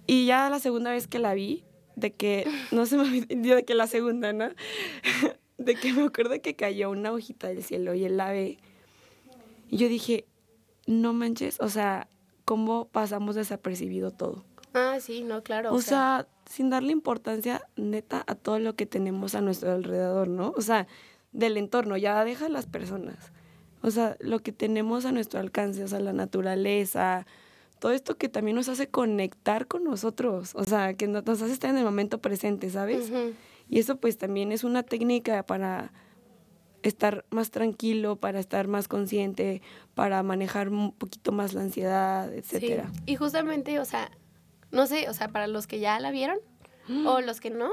[0.08, 1.62] Y ya la segunda vez que la vi,
[1.94, 4.48] de que, no se me olvidó de que la segunda, ¿no?
[5.58, 8.58] de que me acuerdo que cayó una hojita del cielo y el ave.
[9.70, 10.26] Y yo dije,
[10.88, 12.08] no manches, o sea,
[12.44, 14.44] ¿cómo pasamos desapercibido todo?
[14.74, 15.72] Ah, sí, no, claro.
[15.72, 20.52] O, sea, sin darle importancia neta a todo lo que tenemos a nuestro alrededor, ¿no?
[20.56, 20.88] O sea,
[21.32, 23.32] del entorno, ya deja las personas.
[23.82, 27.26] O sea, lo que tenemos a nuestro alcance, o sea, la naturaleza,
[27.78, 31.70] todo esto que también nos hace conectar con nosotros, o sea, que nos hace estar
[31.70, 33.12] en el momento presente, ¿sabes?
[33.68, 35.92] Y eso pues también es una técnica para
[36.82, 39.62] estar más tranquilo, para estar más consciente,
[39.94, 42.90] para manejar un poquito más la ansiedad, etcétera.
[42.92, 43.02] Sí.
[43.06, 44.10] Y justamente, o sea,
[44.74, 46.38] no sé, o sea, para los que ya la vieron
[47.06, 47.70] o los que no.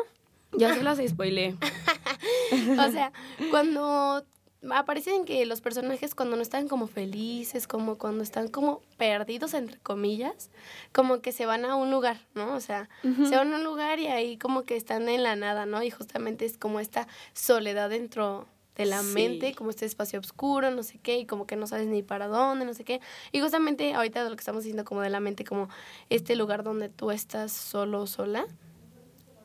[0.54, 1.56] Ya se las spoilé.
[2.80, 3.12] o sea,
[3.50, 4.26] cuando
[4.70, 9.80] aparecen que los personajes cuando no están como felices, como cuando están como perdidos, entre
[9.80, 10.52] comillas,
[10.92, 12.54] como que se van a un lugar, ¿no?
[12.54, 15.66] O sea, se van a un lugar y ahí como que están en la nada,
[15.66, 15.82] ¿no?
[15.82, 20.84] Y justamente es como esta soledad dentro de la mente, como este espacio oscuro, no
[20.84, 23.02] sé qué, y como que no sabes ni para dónde, no sé qué.
[23.32, 25.70] Y justamente ahorita lo que estamos diciendo como de la mente, como
[26.10, 28.46] este lugar donde tú estás solo o sola,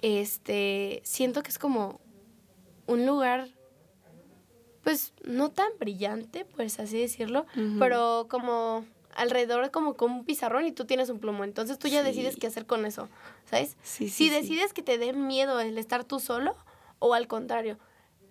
[0.01, 2.01] este, siento que es como
[2.87, 3.49] un lugar,
[4.83, 7.47] pues no tan brillante, pues así decirlo,
[7.79, 8.85] pero como
[9.17, 11.43] alrededor como con un pizarrón y tú tienes un plomo.
[11.43, 13.09] Entonces tú ya decides qué hacer con eso,
[13.51, 13.77] ¿sabes?
[13.83, 16.55] si decides que te dé miedo el estar tú solo
[16.99, 17.79] o al contrario,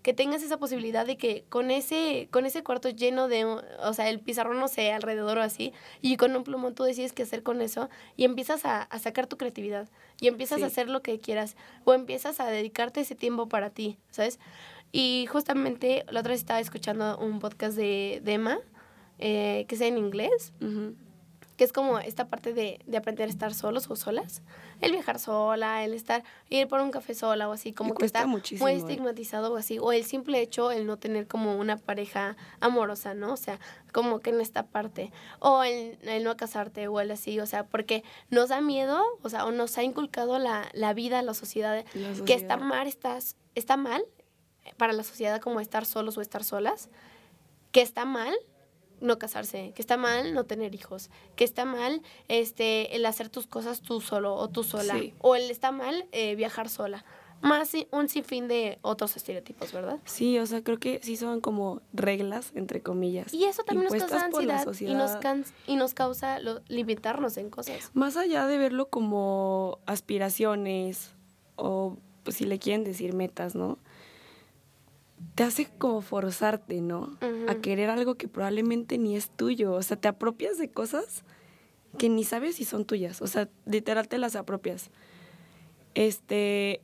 [0.05, 4.07] que tengas esa posibilidad de que con ese, con ese cuarto lleno de, o sea,
[4.07, 7.41] el pizarrón, no sé, alrededor o así, y con un plumón tú decides qué hacer
[7.41, 9.89] con eso y empiezas a, sacar tu creatividad
[10.21, 13.97] y empiezas a hacer lo que quieras o empiezas a dedicarte ese tiempo para ti,
[14.11, 14.37] ¿sabes?
[14.91, 18.59] Y justamente la otra vez estaba escuchando un podcast de, Emma,
[19.17, 20.53] eh, que es en inglés
[21.57, 24.41] que es como esta parte de, de, aprender a estar solos o solas.
[24.81, 28.25] El viajar sola, el estar, ir por un café sola o así, como que está
[28.27, 28.75] muy ¿eh?
[28.75, 29.79] estigmatizado o así.
[29.79, 33.33] O el simple hecho, el no tener como una pareja amorosa, ¿no?
[33.33, 33.59] O sea,
[33.93, 35.11] como que en esta parte.
[35.39, 39.29] O el, el no casarte o el así, o sea, porque nos da miedo, o
[39.29, 42.25] sea, o nos ha inculcado la, la vida, la sociedad, la sociedad.
[42.25, 44.03] que está mal, estás, está mal
[44.77, 46.89] para la sociedad como estar solos o estar solas,
[47.71, 48.35] que está mal
[49.01, 53.47] no casarse, que está mal no tener hijos, que está mal este el hacer tus
[53.47, 57.05] cosas tú solo o tú sola, o el está mal eh, viajar sola.
[57.41, 59.99] Más un sinfín de otros estereotipos, ¿verdad?
[60.05, 63.31] Sí, o sea, creo que sí son como reglas, entre comillas.
[63.33, 65.17] Y eso también nos causa ansiedad y nos,
[65.67, 67.91] y nos causa limitarnos en cosas.
[67.93, 71.13] Más allá de verlo como aspiraciones
[71.55, 73.77] o pues, si le quieren decir metas, ¿no?
[75.35, 77.17] Te hace como forzarte, ¿no?
[77.47, 79.73] A querer algo que probablemente ni es tuyo.
[79.73, 81.23] O sea, te apropias de cosas
[81.97, 83.21] que ni sabes si son tuyas.
[83.21, 84.91] O sea, literal te las apropias.
[85.93, 86.81] Este.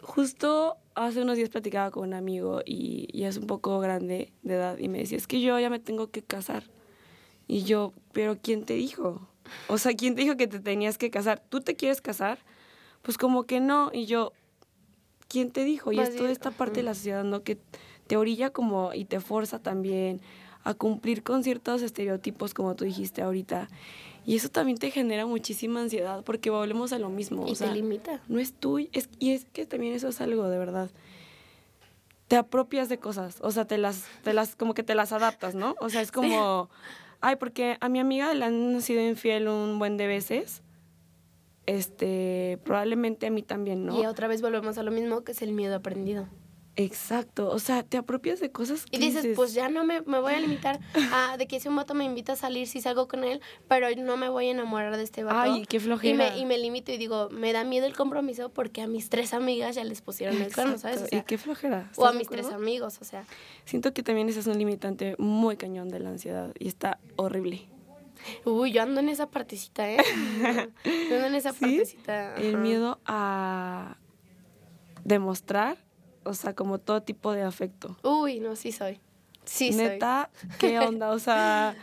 [0.00, 4.54] Justo hace unos días platicaba con un amigo y, y es un poco grande de
[4.54, 6.64] edad y me decía, es que yo ya me tengo que casar.
[7.46, 9.28] Y yo, pero ¿quién te dijo?
[9.68, 11.42] O sea, ¿quién te dijo que te tenías que casar?
[11.48, 12.38] ¿Tú te quieres casar?
[13.02, 13.90] Pues como que no.
[13.92, 14.32] Y yo,
[15.28, 15.92] ¿quién te dijo?
[15.92, 17.42] Y es toda esta parte de la sociedad, ¿no?
[17.42, 17.58] Que
[18.06, 20.20] te orilla como y te forza también
[20.64, 23.68] a cumplir con ciertos estereotipos, como tú dijiste ahorita.
[24.26, 27.46] Y eso también te genera muchísima ansiedad porque volvemos a lo mismo.
[27.46, 28.20] Y te limita.
[28.28, 28.88] No es tuyo.
[28.92, 30.90] Es, y es que también eso es algo de verdad.
[32.26, 33.38] Te apropias de cosas.
[33.40, 35.76] O sea, te las, te las, como que te las adaptas, ¿no?
[35.80, 36.68] O sea, es como,
[37.20, 40.62] ay, porque a mi amiga le han sido infiel un buen de veces
[41.68, 44.00] este, probablemente a mí también, ¿no?
[44.00, 46.26] Y otra vez volvemos a lo mismo, que es el miedo aprendido.
[46.76, 50.20] Exacto, o sea, te apropias de cosas que Y dices, pues ya no me, me,
[50.20, 50.78] voy a limitar
[51.12, 53.88] a de que si un vato me invita a salir, si salgo con él, pero
[53.96, 55.52] no me voy a enamorar de este vato.
[55.52, 56.14] Ay, qué flojera.
[56.14, 59.10] Y me, y me limito y digo, me da miedo el compromiso porque a mis
[59.10, 61.04] tres amigas ya les pusieron el cuerno, ¿sabes?
[61.10, 61.90] y qué flojera.
[61.96, 63.24] O a mis tres amigos, o sea.
[63.64, 67.68] Siento que también ese es un limitante muy cañón de la ansiedad y está horrible.
[68.44, 69.98] Uy, yo ando en esa partecita, ¿eh?
[70.84, 72.34] yo ando en esa partecita.
[72.36, 73.96] El miedo a
[75.04, 75.78] demostrar
[76.28, 77.96] o sea, como todo tipo de afecto.
[78.02, 79.00] Uy, no, sí soy.
[79.44, 81.10] Sí Neta, ¿qué onda?
[81.10, 81.74] O sea,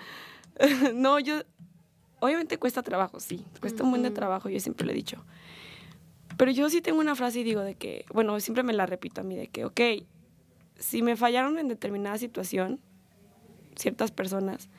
[0.93, 1.41] no, yo,
[2.19, 5.25] obviamente cuesta trabajo, sí, cuesta un buen de trabajo, yo siempre lo he dicho.
[6.37, 9.21] Pero yo sí tengo una frase y digo de que, bueno, siempre me la repito
[9.21, 9.81] a mí, de que, ok,
[10.77, 12.79] si me fallaron en determinada situación,
[13.75, 14.69] ciertas personas,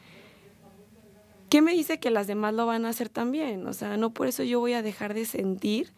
[1.49, 3.67] ¿qué me dice que las demás lo van a hacer también?
[3.67, 5.93] O sea, no por eso yo voy a dejar de sentir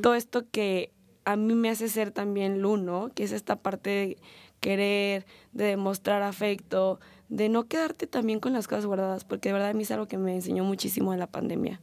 [0.00, 0.92] todo esto que
[1.26, 4.16] a mí me hace ser también Luno, que es esta parte de
[4.60, 9.68] querer, de demostrar afecto, de no quedarte también con las cosas guardadas, porque de verdad
[9.68, 11.80] a mí es algo que me enseñó muchísimo en la pandemia.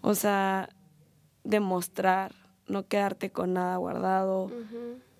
[0.00, 0.68] O sea,
[1.42, 2.32] demostrar,
[2.68, 4.50] no quedarte con nada guardado,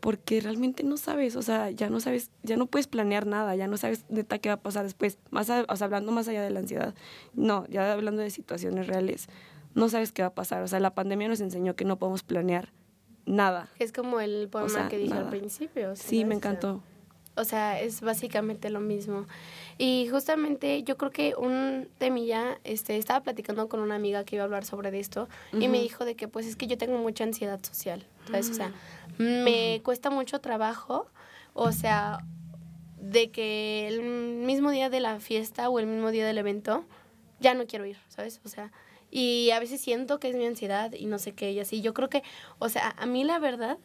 [0.06, 3.66] porque realmente no sabes, o sea, ya no sabes, ya no puedes planear nada, ya
[3.66, 6.50] no sabes neta qué va a pasar después, más o sea, hablando más allá de
[6.50, 6.94] la ansiedad,
[7.34, 9.26] no, ya hablando de situaciones reales,
[9.74, 12.22] no sabes qué va a pasar, o sea, la pandemia nos enseñó que no podemos
[12.22, 12.72] planear
[13.24, 13.68] nada.
[13.80, 15.96] Es como el poema que dije al principio.
[15.96, 16.84] Sí, me encantó.
[17.34, 19.26] O sea, es básicamente lo mismo.
[19.76, 24.44] Y justamente yo creo que un temilla, este, estaba platicando con una amiga que iba
[24.44, 27.24] a hablar sobre esto y me dijo de que pues es que yo tengo mucha
[27.24, 28.50] ansiedad social, ¿sabes?
[28.50, 28.68] O sea,
[29.18, 29.44] mm.
[29.44, 31.06] me cuesta mucho trabajo,
[31.54, 32.18] o sea,
[32.98, 36.84] de que el mismo día de la fiesta o el mismo día del evento
[37.40, 38.40] ya no quiero ir, ¿sabes?
[38.44, 38.72] O sea,
[39.10, 41.80] y a veces siento que es mi ansiedad y no sé qué, y así.
[41.80, 42.22] Yo creo que,
[42.58, 43.78] o sea, a mí la verdad,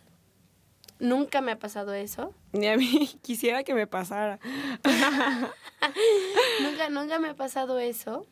[0.99, 2.33] nunca me ha pasado eso.
[2.53, 4.39] Ni a mí quisiera que me pasara.
[6.61, 8.25] nunca, nunca me ha pasado eso.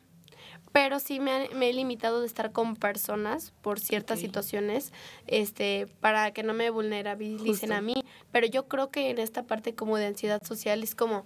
[0.72, 4.92] Pero sí me, he limitado de estar con personas por ciertas situaciones,
[5.26, 7.94] este, para que no me vulnerabilicen a mí.
[8.30, 11.24] Pero yo creo que en esta parte como de ansiedad social es como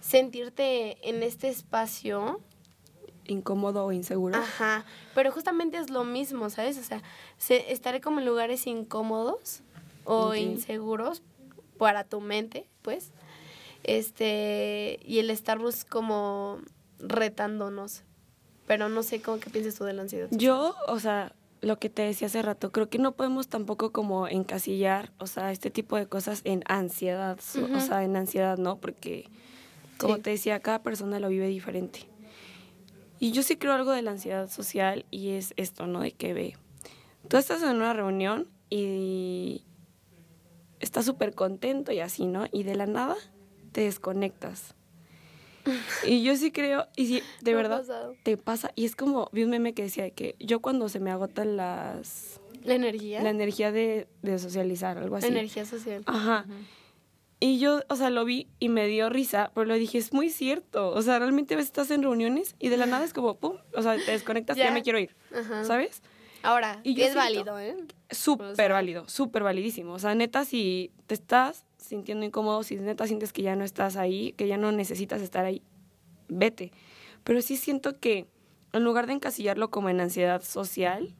[0.00, 2.40] sentirte en este espacio
[3.26, 4.36] incómodo o inseguro.
[4.36, 4.84] Ajá,
[5.14, 6.78] pero justamente es lo mismo, ¿sabes?
[6.78, 7.02] O sea,
[7.48, 9.62] estaré como en lugares incómodos
[10.04, 11.22] o inseguros
[11.78, 13.12] para tu mente, pues.
[13.82, 16.58] Este, y el estarnos como
[16.98, 18.02] retándonos.
[18.66, 20.28] Pero no sé cómo que piensas tú de la ansiedad.
[20.30, 24.28] Yo, o sea, lo que te decía hace rato, creo que no podemos tampoco como
[24.28, 28.78] encasillar, o sea, este tipo de cosas en ansiedad, o sea, en ansiedad, ¿no?
[28.78, 29.28] Porque,
[29.98, 32.00] como te decía, cada persona lo vive diferente.
[33.18, 36.00] Y yo sí creo algo de la ansiedad social y es esto, ¿no?
[36.00, 36.56] De que ve,
[37.28, 39.64] tú estás en una reunión y
[40.80, 42.46] estás súper contento y así, ¿no?
[42.52, 43.16] Y de la nada
[43.72, 44.75] te desconectas.
[46.06, 47.84] Y yo sí creo, y sí, de verdad,
[48.22, 48.72] te pasa.
[48.74, 52.40] Y es como, vi un meme que decía que yo cuando se me agotan las...
[52.64, 53.22] La energía.
[53.22, 55.28] La energía de, de socializar, algo así.
[55.28, 56.02] Energía social.
[56.06, 56.46] Ajá.
[57.38, 60.30] Y yo, o sea, lo vi y me dio risa, pero lo dije, es muy
[60.30, 60.90] cierto.
[60.90, 63.58] O sea, realmente a veces estás en reuniones y de la nada es como, pum,
[63.74, 65.14] o sea, te desconectas y ya me quiero ir.
[65.62, 66.02] ¿Sabes?
[66.42, 67.76] Ahora, y es válido, ¿eh?
[68.10, 69.92] Súper válido, súper validísimo.
[69.92, 73.96] O sea, neta, si te estás sintiendo incómodo, si neta sientes que ya no estás
[73.96, 75.62] ahí, que ya no necesitas estar ahí,
[76.28, 76.72] vete.
[77.24, 78.26] Pero sí siento que
[78.72, 81.14] en lugar de encasillarlo como en ansiedad social,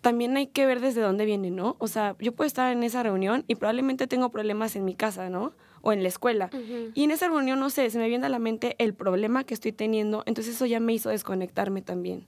[0.00, 1.76] también hay que ver desde dónde viene, ¿no?
[1.78, 5.28] O sea, yo puedo estar en esa reunión y probablemente tengo problemas en mi casa,
[5.30, 5.52] ¿no?
[5.82, 6.48] O en la escuela.
[6.94, 9.54] Y en esa reunión, no sé, se me viene a la mente el problema que
[9.54, 12.26] estoy teniendo, entonces eso ya me hizo desconectarme también.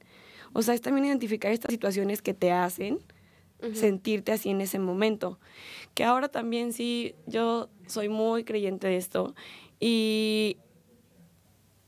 [0.53, 2.99] O sea, es también identificar estas situaciones que te hacen
[3.73, 5.39] sentirte así en ese momento.
[5.95, 9.35] Que ahora también sí, yo soy muy creyente de esto
[9.81, 10.59] y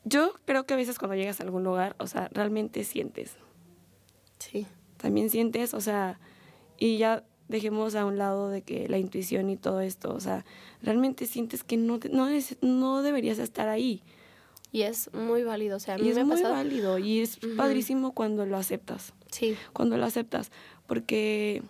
[0.05, 3.37] yo creo que a veces cuando llegas a algún lugar, o sea, realmente sientes.
[4.39, 4.66] Sí
[5.01, 6.21] también sientes, o sea,
[6.79, 10.45] y ya dejemos a un lado de que la intuición y todo esto, o sea,
[10.83, 12.29] realmente sientes que no, no,
[12.61, 14.03] no deberías estar ahí.
[14.73, 18.12] Y es muy válido, o sea, a mí y es muy válido y es padrísimo
[18.12, 19.14] cuando lo aceptas.
[19.33, 19.57] Sí.
[19.73, 20.53] Cuando lo aceptas,
[20.91, 21.62] porque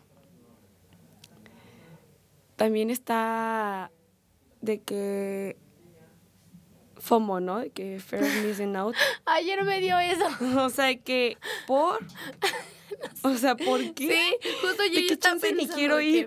[2.57, 3.91] también está
[4.63, 5.59] de que
[6.97, 7.59] FOMO, ¿no?
[7.59, 8.97] De que of Missing Out.
[9.27, 10.25] Ayer me dio eso.
[10.65, 11.99] o sea, que por
[13.23, 14.39] O sea, ¿por qué?
[14.41, 16.27] Sí, justo yo, yo estaba ni quiero ir.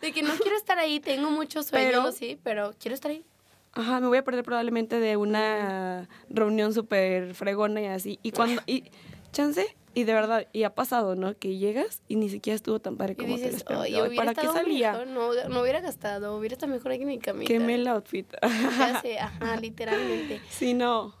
[0.00, 3.24] de que no quiero estar ahí, tengo mucho sueño, sí, pero quiero estar ahí.
[3.72, 8.20] Ajá, me voy a perder probablemente de una reunión súper fregona y así.
[8.22, 8.84] Y cuando, y
[9.32, 11.36] chance, y de verdad, y ha pasado, ¿no?
[11.38, 13.88] Que llegas y ni siquiera estuvo tan padre como te lo esperabas.
[13.88, 15.04] Ay, ¿Para qué salía?
[15.04, 17.46] no, no hubiera gastado, hubiera estado mejor aquí en mi camita.
[17.48, 18.26] Quemé el outfit.
[18.42, 20.40] Ya sé, ajá, literalmente.
[20.50, 21.14] Sí, no.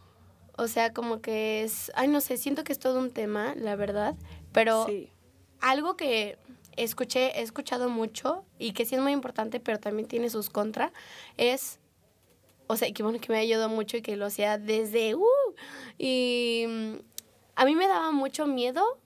[0.56, 3.76] O sea, como que es, ay, no sé, siento que es todo un tema, la
[3.76, 4.14] verdad,
[4.52, 4.86] pero
[5.60, 6.38] algo que
[6.76, 10.92] escuché, he escuchado mucho y que sí es muy importante, pero también tiene sus contras,
[11.36, 11.80] es,
[12.66, 15.24] o sea, que bueno, que me ha ayudado mucho y que lo hacía desde, uh,
[15.98, 16.66] y
[17.56, 18.98] a mí me daba mucho miedo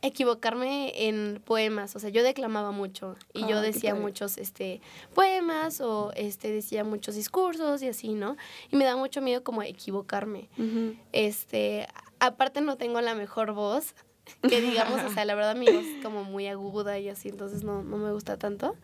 [0.00, 4.80] equivocarme en poemas, o sea, yo declamaba mucho y yo decía muchos este
[5.14, 8.36] poemas o este decía muchos discursos y así, ¿no?
[8.70, 10.48] Y me da mucho miedo como equivocarme.
[11.12, 11.88] Este,
[12.20, 13.94] aparte no tengo la mejor voz,
[14.48, 17.64] que digamos, o sea, la verdad mi voz es como muy aguda y así, entonces
[17.64, 18.76] no, no me gusta tanto.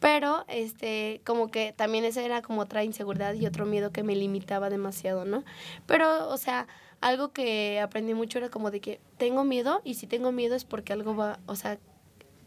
[0.00, 4.16] Pero, este, como que también esa era como otra inseguridad y otro miedo que me
[4.16, 5.44] limitaba demasiado, ¿no?
[5.86, 6.66] Pero, o sea,
[7.02, 10.64] algo que aprendí mucho era como de que tengo miedo y si tengo miedo es
[10.64, 11.78] porque algo va, o sea,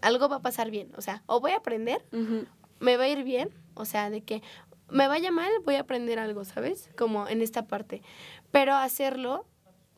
[0.01, 0.91] algo va a pasar bien.
[0.97, 2.03] O sea, o voy a aprender,
[2.80, 4.41] me va a ir bien, o sea, de que
[4.89, 6.89] me vaya mal, voy a aprender algo, ¿sabes?
[6.97, 8.01] Como en esta parte.
[8.51, 9.45] Pero hacerlo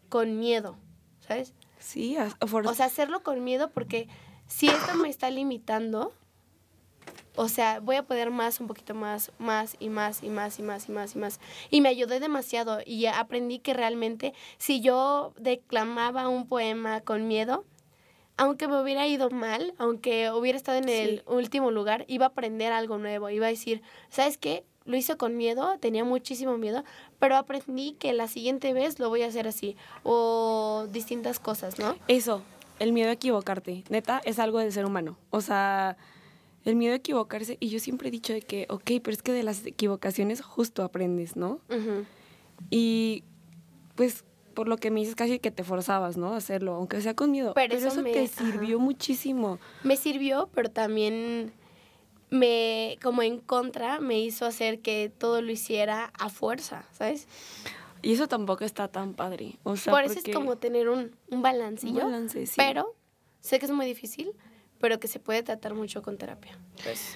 [0.09, 0.77] con miedo,
[1.19, 1.53] ¿sabes?
[1.79, 4.09] Sí, o sea, hacerlo con miedo porque
[4.47, 6.13] si esto me está limitando,
[7.37, 10.63] o sea, voy a poder más, un poquito más, más y más y más y
[10.63, 11.39] más y más y más.
[11.69, 17.63] Y me ayudé demasiado y aprendí que realmente si yo declamaba un poema con miedo,
[18.37, 22.73] aunque me hubiera ido mal, aunque hubiera estado en el último lugar, iba a aprender
[22.73, 24.65] algo nuevo, iba a decir, ¿sabes qué?
[24.85, 26.83] Lo hice con miedo, tenía muchísimo miedo,
[27.19, 31.95] pero aprendí que la siguiente vez lo voy a hacer así, o distintas cosas, ¿no?
[32.07, 32.41] Eso,
[32.79, 35.17] el miedo a equivocarte, neta, es algo del ser humano.
[35.29, 35.97] O sea,
[36.67, 37.57] el miedo a equivocarse.
[37.59, 40.83] Y yo siempre he dicho de que, ok, pero es que de las equivocaciones justo
[40.83, 41.61] aprendes, ¿no?
[42.69, 43.23] Y
[43.95, 46.33] pues por lo que me dices casi que te forzabas, ¿no?
[46.33, 47.53] A hacerlo, aunque sea con miedo.
[47.53, 49.59] Pero, eso, me, te sirvió muchísimo.
[49.83, 51.53] Me sirvió, pero también
[52.29, 57.27] me, como en contra, me hizo hacer que todo lo hiciera a fuerza, ¿sabes?
[58.01, 59.57] Y eso tampoco está tan padre.
[59.63, 62.05] O sea, por eso es como tener un, un balancillo.
[62.05, 62.53] Un balance, sí.
[62.57, 62.95] Pero
[63.39, 64.31] sé que es muy difícil,
[64.79, 66.57] pero que se puede tratar mucho con terapia.
[66.83, 67.15] Pues.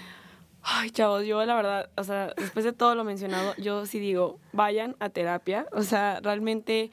[0.64, 4.40] Ay, chavos, yo la verdad, o sea, después de todo lo mencionado, yo sí digo,
[4.54, 6.92] vayan a terapia, o sea, realmente,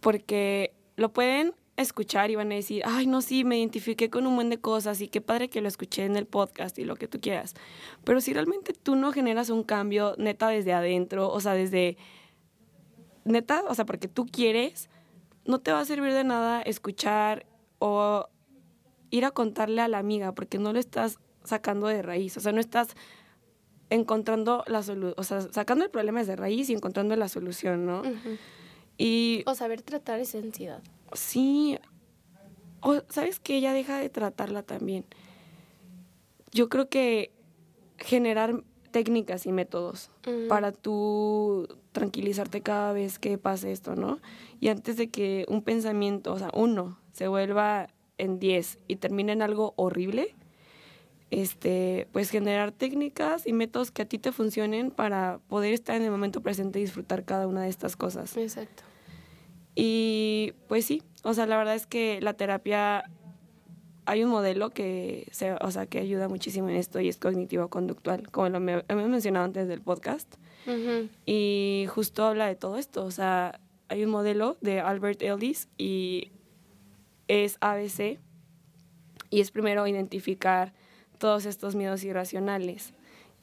[0.00, 4.34] porque lo pueden escuchar y van a decir, ay, no, sí, me identifiqué con un
[4.34, 7.06] buen de cosas y qué padre que lo escuché en el podcast y lo que
[7.06, 7.54] tú quieras.
[8.04, 11.98] Pero si realmente tú no generas un cambio neta desde adentro, o sea, desde,
[13.24, 14.88] neta, o sea, porque tú quieres,
[15.44, 17.44] no te va a servir de nada escuchar
[17.78, 18.28] o
[19.10, 22.52] ir a contarle a la amiga, porque no lo estás sacando de raíz, o sea,
[22.52, 22.88] no estás
[23.90, 28.02] encontrando la solución, o sea, sacando el problema de raíz y encontrando la solución, ¿no?
[28.98, 29.44] Y...
[29.46, 30.82] O saber tratar esa ansiedad.
[31.12, 31.78] Sí.
[32.80, 35.04] O, ¿sabes que Ella deja de tratarla también.
[36.52, 37.32] Yo creo que
[37.98, 40.10] generar técnicas y métodos
[40.48, 44.20] para tú tranquilizarte cada vez que pase esto, ¿no?
[44.58, 47.88] Y antes de que un pensamiento, o sea, uno, se vuelva
[48.18, 50.34] en 10 y termina en algo horrible,
[51.30, 56.02] este, pues generar técnicas y métodos que a ti te funcionen para poder estar en
[56.02, 58.36] el momento presente y disfrutar cada una de estas cosas.
[58.36, 58.84] Exacto.
[59.74, 63.04] Y pues sí, o sea, la verdad es que la terapia
[64.06, 67.68] hay un modelo que se, o sea, que ayuda muchísimo en esto y es cognitivo
[67.68, 70.32] conductual, como lo hemos mencionado antes del podcast.
[71.26, 76.32] Y justo habla de todo esto, o sea, hay un modelo de Albert Ellis y
[77.28, 78.18] es ABC
[79.30, 80.72] y es primero identificar
[81.18, 82.92] todos estos miedos irracionales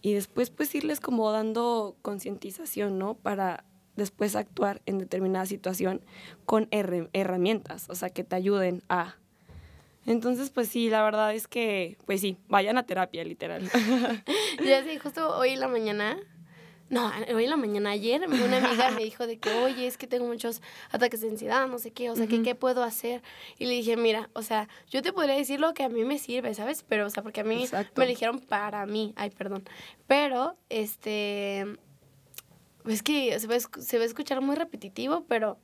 [0.01, 3.15] y después pues irles como dando concientización, ¿no?
[3.15, 3.63] Para
[3.95, 6.01] después actuar en determinada situación
[6.45, 9.15] con herramientas, o sea, que te ayuden a...
[10.05, 13.63] Entonces, pues sí, la verdad es que, pues sí, vayan a terapia, literal.
[14.65, 16.17] ya sí, justo hoy en la mañana
[16.93, 20.05] no, hoy en la mañana, ayer, una amiga me dijo de que, oye, es que
[20.05, 23.23] tengo muchos ataques de ansiedad, no sé qué, o sea, ¿qué puedo hacer?
[23.57, 26.19] Y le dije, mira, o sea, yo te podría decir lo que a mí me
[26.19, 26.85] sirve, ¿sabes?
[26.87, 27.65] Pero, o sea, porque a mí
[27.95, 29.63] me lo dijeron para mí, ay, perdón.
[30.05, 31.65] Pero, este,
[32.85, 35.57] es que se va, se va a escuchar muy repetitivo, pero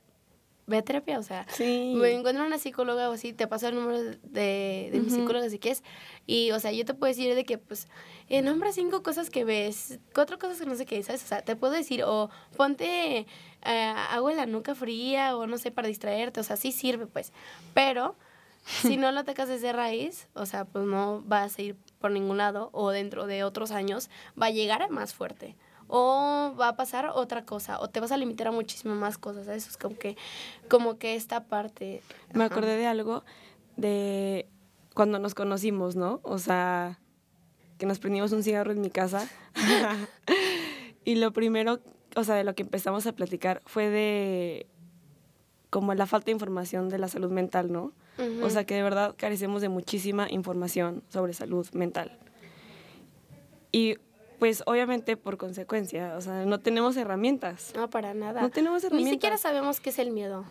[0.70, 1.46] ve a terapia, o sea,
[1.94, 5.58] me encuentro una psicóloga o así, te paso el número de, de mi psicóloga si
[5.58, 5.82] quieres,
[6.26, 7.88] y, o sea, yo te puedo decir de que, pues,
[8.28, 11.24] eh, nombra cinco cosas que ves, cuatro cosas que no sé qué, ¿sabes?
[11.24, 13.26] O sea, te puedo decir, o ponte
[13.64, 17.06] eh, agua en la nuca fría, o no sé, para distraerte, o sea, sí sirve,
[17.06, 17.32] pues,
[17.74, 18.14] pero
[18.64, 22.38] si no lo atacas desde raíz, o sea, pues no vas a ir por ningún
[22.38, 24.08] lado, o dentro de otros años
[24.40, 25.56] va a llegar más fuerte
[25.92, 29.48] o va a pasar otra cosa, o te vas a limitar a muchísimas más cosas,
[29.48, 30.16] Eso es como que,
[30.68, 32.00] como que esta parte...
[32.32, 33.24] Me acordé de algo
[33.76, 34.48] de
[34.94, 36.20] cuando nos conocimos, ¿no?
[36.22, 37.00] O sea,
[37.76, 39.28] que nos prendimos un cigarro en mi casa.
[41.04, 41.80] y lo primero,
[42.14, 44.66] o sea, de lo que empezamos a platicar fue de
[45.70, 47.92] como la falta de información de la salud mental, ¿no?
[48.42, 52.18] O sea, que de verdad carecemos de muchísima información sobre salud mental.
[53.72, 53.96] Y
[54.40, 57.72] pues obviamente por consecuencia, o sea, no tenemos herramientas.
[57.76, 58.40] No, para nada.
[58.40, 59.10] No tenemos herramientas.
[59.10, 60.44] Ni siquiera sabemos qué es el miedo.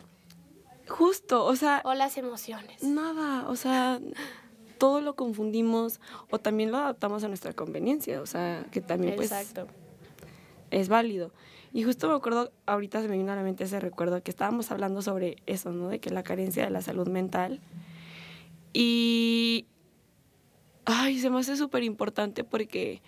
[0.87, 1.81] Justo, o sea...
[1.83, 2.83] O las emociones.
[2.83, 3.99] Nada, o sea,
[4.77, 9.31] todo lo confundimos o también lo adaptamos a nuestra conveniencia, o sea, que también pues
[9.31, 9.67] Exacto.
[10.69, 11.31] es válido.
[11.73, 14.71] Y justo me acuerdo, ahorita se me vino a la mente ese recuerdo que estábamos
[14.71, 15.89] hablando sobre eso, ¿no?
[15.89, 17.59] De que la carencia de la salud mental.
[18.71, 19.65] Y,
[20.85, 23.01] ay, se me hace súper importante porque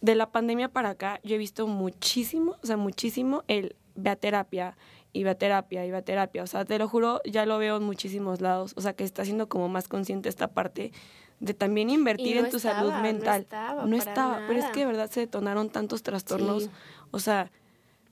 [0.00, 4.16] de la pandemia para acá yo he visto muchísimo, o sea, muchísimo el ve a
[4.16, 4.76] terapia,
[5.12, 6.42] y va a terapia, y va a terapia.
[6.42, 8.72] O sea, te lo juro, ya lo veo en muchísimos lados.
[8.76, 10.92] O sea, que está siendo como más consciente esta parte
[11.40, 13.46] de también invertir en tu salud mental.
[13.86, 16.70] No estaba, pero es que de verdad se detonaron tantos trastornos.
[17.10, 17.50] O sea,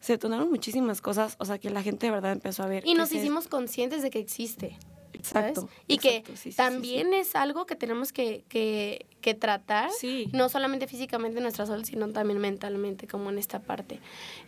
[0.00, 1.36] se detonaron muchísimas cosas.
[1.38, 2.86] O sea, que la gente de verdad empezó a ver.
[2.86, 4.76] Y nos hicimos conscientes de que existe.
[5.12, 5.68] Exacto.
[5.86, 6.24] Y que
[6.56, 9.90] también es algo que tenemos que, que, que tratar,
[10.32, 14.00] no solamente físicamente nuestra salud, sino también mentalmente, como en esta parte.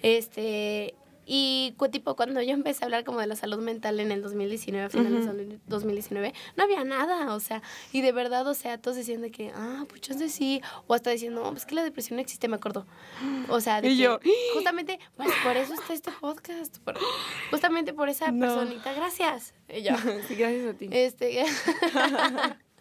[0.03, 0.95] Este,
[1.33, 4.87] y tipo, cuando yo empecé a hablar como de la salud mental en el 2019,
[4.87, 7.62] a finales de 2019, no había nada, o sea,
[7.93, 10.95] y de verdad, o sea, todos decían de que, ah, pues yo sé sí, o
[10.95, 12.85] hasta diciendo, oh, pues que la depresión no existe, me acuerdo.
[13.49, 14.18] O sea, de que
[14.55, 16.78] justamente, pues por eso está este podcast,
[17.53, 19.55] justamente por esa personita, gracias.
[19.68, 19.93] Y yo,
[20.26, 20.89] sí, gracias a ti.
[20.91, 21.45] Este,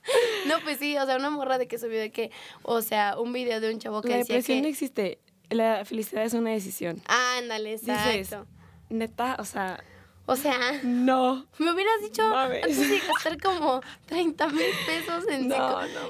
[0.48, 2.32] No, pues sí, o sea, una morra de que subió de que,
[2.64, 5.20] o sea, un video de un chavo que la decía depresión no existe
[5.50, 7.02] la felicidad es una decisión.
[7.08, 8.48] Ándale, exacto.
[8.90, 9.84] neta, o sea...
[10.26, 10.58] O sea...
[10.84, 11.48] No.
[11.58, 15.52] Me hubieras dicho antes de gastar como 30 mil pesos en,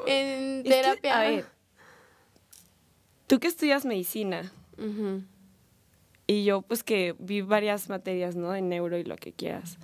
[0.07, 1.17] en terapia.
[1.17, 1.45] a ver,
[3.27, 4.51] tú que estudias medicina
[6.27, 8.51] y yo pues que vi varias materias, ¿no?
[8.51, 9.77] De neuro y lo que quieras.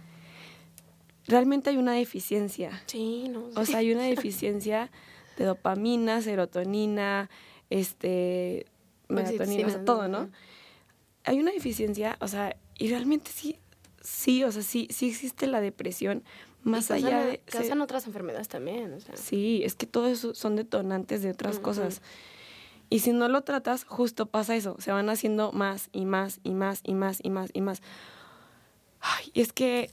[1.28, 2.84] Realmente hay una deficiencia.
[2.86, 3.50] Sí, no.
[3.56, 4.92] O sea, hay una deficiencia
[5.38, 7.30] de dopamina, serotonina,
[7.70, 8.68] este,
[9.08, 10.30] melatonina, o sea, todo, ¿no?
[11.24, 13.60] Hay una deficiencia, o sea, y realmente sí,
[14.02, 16.24] sí, o sea, sí, sí existe la depresión
[16.64, 17.40] más allá de...
[17.46, 19.16] Causan otras enfermedades también, o sea.
[19.16, 22.02] Sí, es que todo eso son detonantes de otras cosas.
[22.90, 26.54] Y si no lo tratas, justo pasa eso, se van haciendo más y más y
[26.54, 27.82] más y más y más y más.
[29.00, 29.92] Ay, es que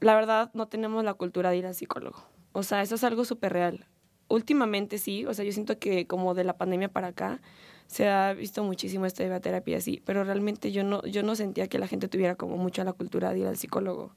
[0.00, 2.22] la verdad no tenemos la cultura de ir al psicólogo.
[2.52, 3.86] O sea, eso es algo súper real.
[4.28, 7.40] Últimamente sí, o sea, yo siento que como de la pandemia para acá,
[7.86, 11.68] se ha visto muchísimo esta de terapia así, pero realmente yo no, yo no sentía
[11.68, 14.14] que la gente tuviera como mucho la cultura de ir al psicólogo.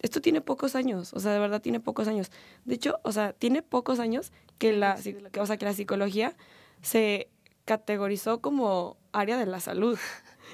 [0.00, 2.30] Esto tiene pocos años, o sea, de verdad tiene pocos años.
[2.64, 4.98] De hecho, o sea, tiene pocos años que la,
[5.38, 6.36] o sea, que la psicología
[6.82, 7.28] se
[7.64, 9.98] categorizó como área de la salud.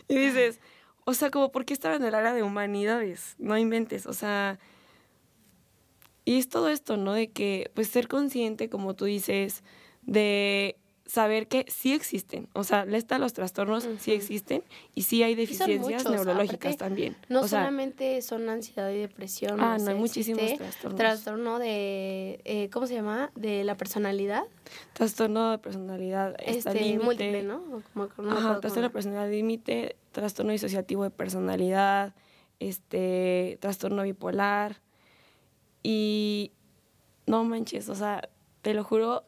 [0.09, 0.61] Y dices,
[1.05, 3.35] o sea, como, ¿por qué estaba en el área de humanidades?
[3.39, 4.59] No inventes, o sea...
[6.25, 7.13] Y es todo esto, ¿no?
[7.13, 9.65] De que, pues, ser consciente, como tú dices,
[10.03, 10.80] de
[11.11, 12.49] saber que sí existen.
[12.53, 14.63] O sea, está los trastornos sí existen
[14.95, 17.17] y sí hay deficiencias neurológicas también.
[17.29, 19.61] No solamente son ansiedad y depresión.
[19.61, 20.97] Ah, no, hay muchísimos trastornos.
[20.97, 23.33] Trastorno de, eh, ¿cómo se llama?
[23.35, 24.45] De la personalidad.
[24.93, 26.37] Trastorno de personalidad.
[26.39, 27.83] Este, múltiple, ¿no?
[28.31, 32.15] Ajá, trastorno de personalidad límite, trastorno disociativo de personalidad,
[32.61, 34.81] este, trastorno bipolar.
[35.83, 36.53] Y
[37.27, 38.29] no manches, o sea,
[38.63, 39.25] te lo juro,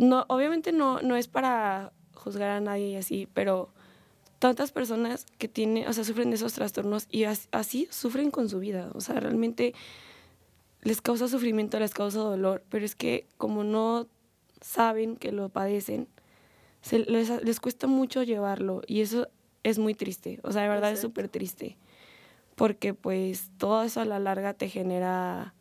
[0.00, 3.68] no, obviamente no, no es para juzgar a nadie y así, pero
[4.38, 8.58] tantas personas que tienen, o sea, sufren de esos trastornos y así, sufren con su
[8.60, 9.74] vida, o sea, realmente
[10.80, 14.06] les causa sufrimiento, les causa dolor, pero es que como no
[14.62, 16.08] saben que lo padecen,
[16.80, 19.28] se, les, les, cuesta mucho llevarlo y eso
[19.64, 21.76] es muy triste, o sea, de verdad es súper triste,
[22.54, 25.52] porque pues todo eso a la larga te genera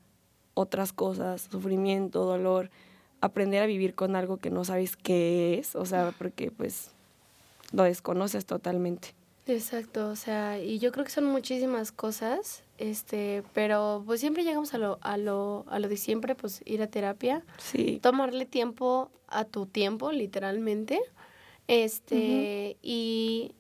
[0.54, 2.70] otras cosas, sufrimiento, dolor,
[3.22, 6.92] aprender a vivir con algo que no sabes qué es, o sea, porque pues
[7.72, 9.14] lo desconoces totalmente.
[9.48, 14.74] Exacto, o sea, y yo creo que son muchísimas cosas, este, pero pues siempre llegamos
[14.76, 18.00] a lo, a lo, a lo de siempre, pues ir a terapia, sí.
[18.02, 21.00] tomarle tiempo a tu tiempo, literalmente,
[21.68, 23.56] este, y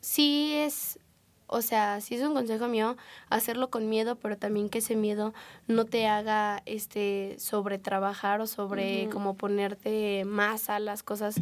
[0.00, 1.00] sí es
[1.46, 2.96] o sea, si es un consejo mío,
[3.28, 5.32] hacerlo con miedo, pero también que ese miedo
[5.66, 11.36] no te haga este sobre trabajar o sobre como ponerte más a las cosas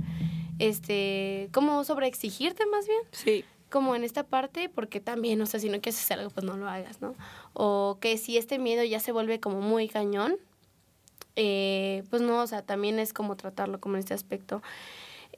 [0.59, 3.01] este, como sobreexigirte más bien.
[3.13, 3.45] Sí.
[3.71, 6.57] Como en esta parte, porque también, o sea, si no quieres hacer algo, pues no
[6.57, 7.15] lo hagas, ¿no?
[7.55, 10.37] O que si este miedo ya se vuelve como muy cañón,
[11.35, 14.63] eh, pues no, o sea, también es como tratarlo como en este aspecto.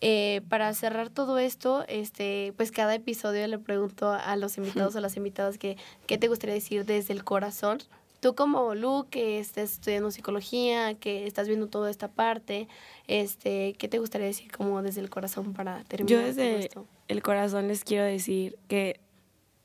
[0.00, 5.00] Eh, para cerrar todo esto, este, pues cada episodio le pregunto a los invitados o
[5.00, 5.76] las invitadas que,
[6.06, 7.78] qué te gustaría decir desde el corazón.
[8.20, 12.66] Tú como Lu, que estás estudiando psicología, que estás viendo toda esta parte,
[13.06, 16.20] este, ¿qué te gustaría decir como desde el corazón para terminar?
[16.20, 16.70] Yo desde
[17.08, 19.00] el corazón les quiero decir que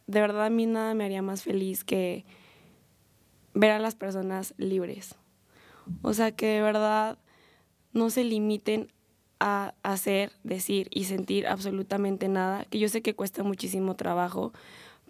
[0.08, 2.26] de verdad a mí nada me haría más feliz que
[3.54, 5.16] ver a las personas libres.
[6.02, 7.18] O sea, que de verdad
[7.94, 8.92] no se limiten
[9.44, 14.54] a hacer, decir y sentir absolutamente nada, que yo sé que cuesta muchísimo trabajo,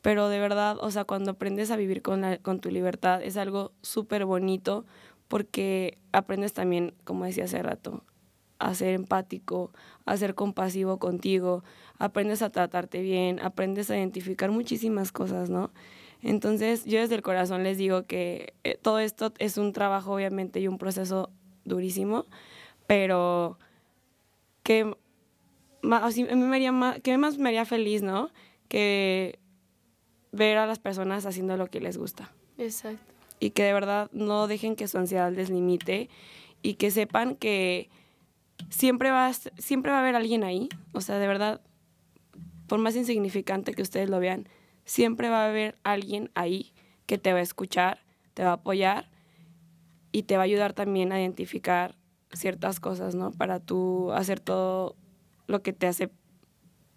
[0.02, 3.74] pero de verdad, o sea, cuando aprendes a vivir con, con tu libertad es algo
[3.82, 4.86] súper bonito
[5.28, 8.06] porque aprendes también, como decía hace rato,
[8.58, 9.74] a ser empático,
[10.06, 11.66] a ser compasivo contigo,
[12.00, 15.72] aprendes a tratarte bien, aprendes a identificar muchísimas cosas, ¿no?
[16.22, 20.62] Entonces, yo desde el corazón les digo que eh, todo esto es un trabajo, obviamente,
[20.62, 21.32] y un proceso
[21.66, 22.28] durísimo,
[22.88, 23.58] pero
[24.64, 24.96] que
[25.84, 28.30] a mí me haría más, que más me haría feliz, ¿no?
[28.68, 29.40] Que
[30.32, 32.32] ver a las personas haciendo lo que les gusta.
[32.58, 33.14] Exacto.
[33.40, 36.10] Y que de verdad no dejen que su ansiedad les limite
[36.62, 37.90] y que sepan que
[38.70, 40.70] siempre va, siempre va a haber alguien ahí.
[40.94, 41.62] O sea, de verdad,
[42.68, 44.48] por más insignificante que ustedes lo vean,
[44.86, 46.74] siempre va a haber alguien ahí
[47.06, 48.00] que te va a escuchar,
[48.34, 49.10] te va a apoyar
[50.12, 51.96] y te va a ayudar también a identificar
[52.34, 53.32] ciertas cosas, ¿no?
[53.32, 54.96] Para tú hacer todo
[55.48, 56.10] lo que te hace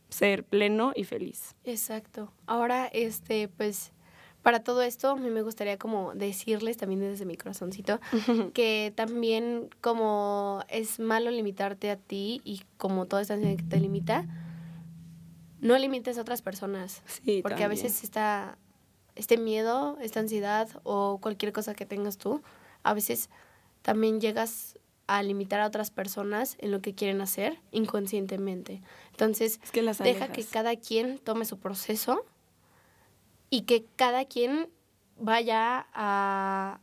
[0.08, 1.56] ser pleno y feliz.
[1.64, 2.32] Exacto.
[2.46, 3.92] Ahora, este, pues,
[4.42, 7.98] para todo esto, a mí me gustaría como decirles también desde mi corazoncito
[8.54, 14.26] que también como es malo limitarte a ti y como toda esta que te limita,
[15.60, 17.02] no limites a otras personas.
[17.06, 18.58] Sí, porque a veces está
[19.16, 22.42] este miedo, esta ansiedad o cualquier cosa que tengas tú,
[22.82, 23.30] a veces
[23.82, 28.82] también llegas a limitar a otras personas en lo que quieren hacer inconscientemente.
[29.10, 29.60] Entonces,
[30.02, 32.24] deja que cada quien tome su proceso
[33.50, 34.70] y que cada quien
[35.18, 36.80] vaya a,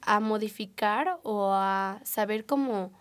[0.00, 2.92] a modificar o a saber cómo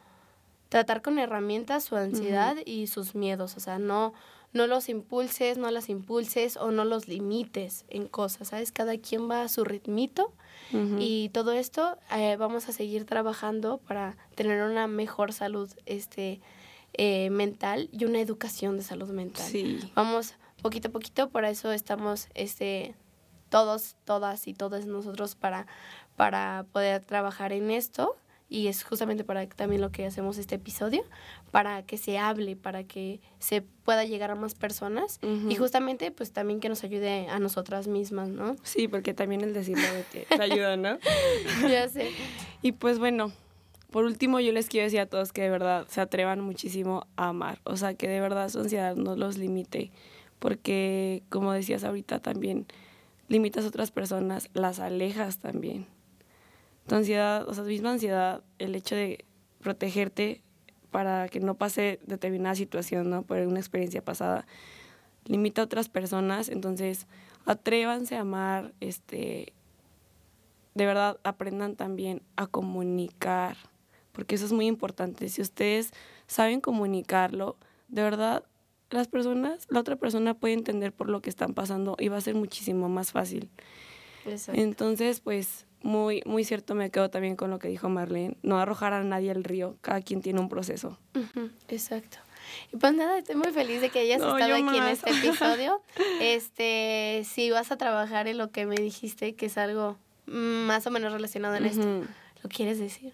[0.70, 3.57] tratar con herramientas su ansiedad y sus miedos.
[3.57, 4.14] O sea, no,
[4.54, 8.72] no los impulses, no las impulses o no los limites en cosas, ¿sabes?
[8.72, 10.34] Cada quien va a su ritmito
[10.99, 16.39] y todo esto eh, vamos a seguir trabajando para tener una mejor salud este,
[16.93, 19.45] eh, mental y una educación de salud mental.
[19.45, 19.80] Sí.
[19.95, 22.95] Vamos poquito a poquito, por eso estamos este,
[23.49, 25.68] todos, todas y todos nosotros para,
[26.16, 28.16] para poder trabajar en esto
[28.52, 31.06] y es justamente para también lo que hacemos este episodio,
[31.52, 36.34] para que se hable, para que se pueda llegar a más personas y justamente pues
[36.34, 38.58] también que nos ayude a nosotras mismas, ¿no?
[38.64, 40.99] Sí, porque también el decirlo de te ayuda, ¿no?
[41.70, 42.12] ya sé.
[42.62, 43.32] Y pues bueno,
[43.89, 47.30] por último yo les quiero decir a todos que de verdad se atrevan muchísimo a
[47.30, 49.91] amar, o sea, que de verdad su ansiedad no los limite,
[50.39, 52.68] porque como decías ahorita también,
[53.30, 55.88] limitas a otras personas, las alejas también
[56.88, 59.25] tu ansiedad, o sea, tu misma ansiedad, el hecho de
[59.61, 60.41] protegerte
[60.91, 63.23] para que no pase determinada situación, ¿no?
[63.23, 64.45] Por una experiencia pasada,
[65.25, 67.07] limita a otras personas, entonces
[67.45, 69.53] atrévanse a amar, este,
[70.73, 73.57] de verdad aprendan también a comunicar,
[74.11, 75.29] porque eso es muy importante.
[75.29, 75.91] Si ustedes
[76.27, 77.57] saben comunicarlo,
[77.88, 78.43] de verdad
[78.89, 82.21] las personas, la otra persona puede entender por lo que están pasando y va a
[82.21, 83.49] ser muchísimo más fácil.
[84.53, 88.93] Entonces, pues muy, muy cierto me quedo también con lo que dijo Marlene, no arrojar
[88.93, 90.97] a nadie al río, cada quien tiene un proceso.
[91.67, 92.17] exacto.
[92.73, 95.82] Y pues nada, estoy muy feliz de que hayas estado aquí en este episodio.
[96.21, 100.91] Este, si vas a trabajar en lo que me dijiste, que es algo más o
[100.91, 102.03] menos relacionado en esto,
[102.43, 103.13] ¿lo quieres decir?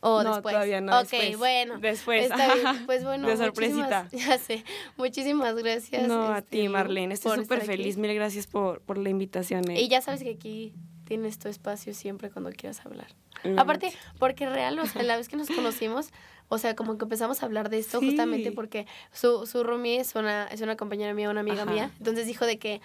[0.00, 0.52] O no, después.
[0.52, 1.00] todavía no.
[1.00, 1.78] Ok, bueno.
[1.78, 2.30] Después.
[2.86, 3.26] Pues bueno.
[3.26, 4.06] De sorpresita.
[4.12, 4.62] Ya sé.
[4.98, 6.06] Muchísimas gracias.
[6.06, 7.14] No, a ti, este, Marlene.
[7.14, 7.96] Estoy súper feliz.
[7.96, 9.70] Mil gracias por, por la invitación.
[9.70, 9.80] Eh.
[9.80, 10.74] Y ya sabes que aquí
[11.04, 13.08] tienes tu espacio siempre cuando quieras hablar.
[13.44, 13.58] Mm.
[13.58, 16.10] Aparte, porque real, o sea, la vez que nos conocimos,
[16.48, 20.14] o sea, como que empezamos a hablar de esto justamente porque su, su roomie es
[20.14, 21.90] una, es una compañera mía, una amiga mía.
[21.98, 22.80] Entonces dijo de que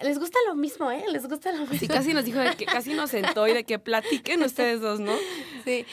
[0.00, 1.04] les gusta lo mismo, ¿eh?
[1.10, 1.78] Les gusta lo mismo.
[1.78, 5.00] Sí, casi nos dijo de que casi nos sentó y de que platiquen ustedes dos,
[5.00, 5.12] ¿no?
[5.64, 5.84] Sí,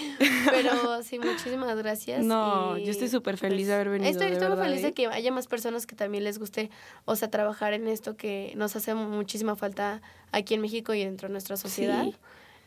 [0.50, 2.24] pero sí, muchísimas gracias.
[2.24, 4.10] No, yo estoy súper feliz de haber venido.
[4.10, 4.94] Estoy, estoy muy feliz de ¿eh?
[4.94, 6.70] que haya más personas que también les guste,
[7.04, 10.02] o sea, trabajar en esto que nos hace muchísima falta
[10.32, 12.06] aquí en México y dentro de nuestra sociedad.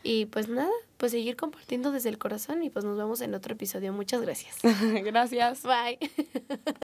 [0.03, 3.53] Y pues nada, pues seguir compartiendo desde el corazón y pues nos vemos en otro
[3.53, 3.91] episodio.
[3.91, 4.57] Muchas gracias.
[5.03, 5.63] Gracias.
[5.63, 5.99] Bye.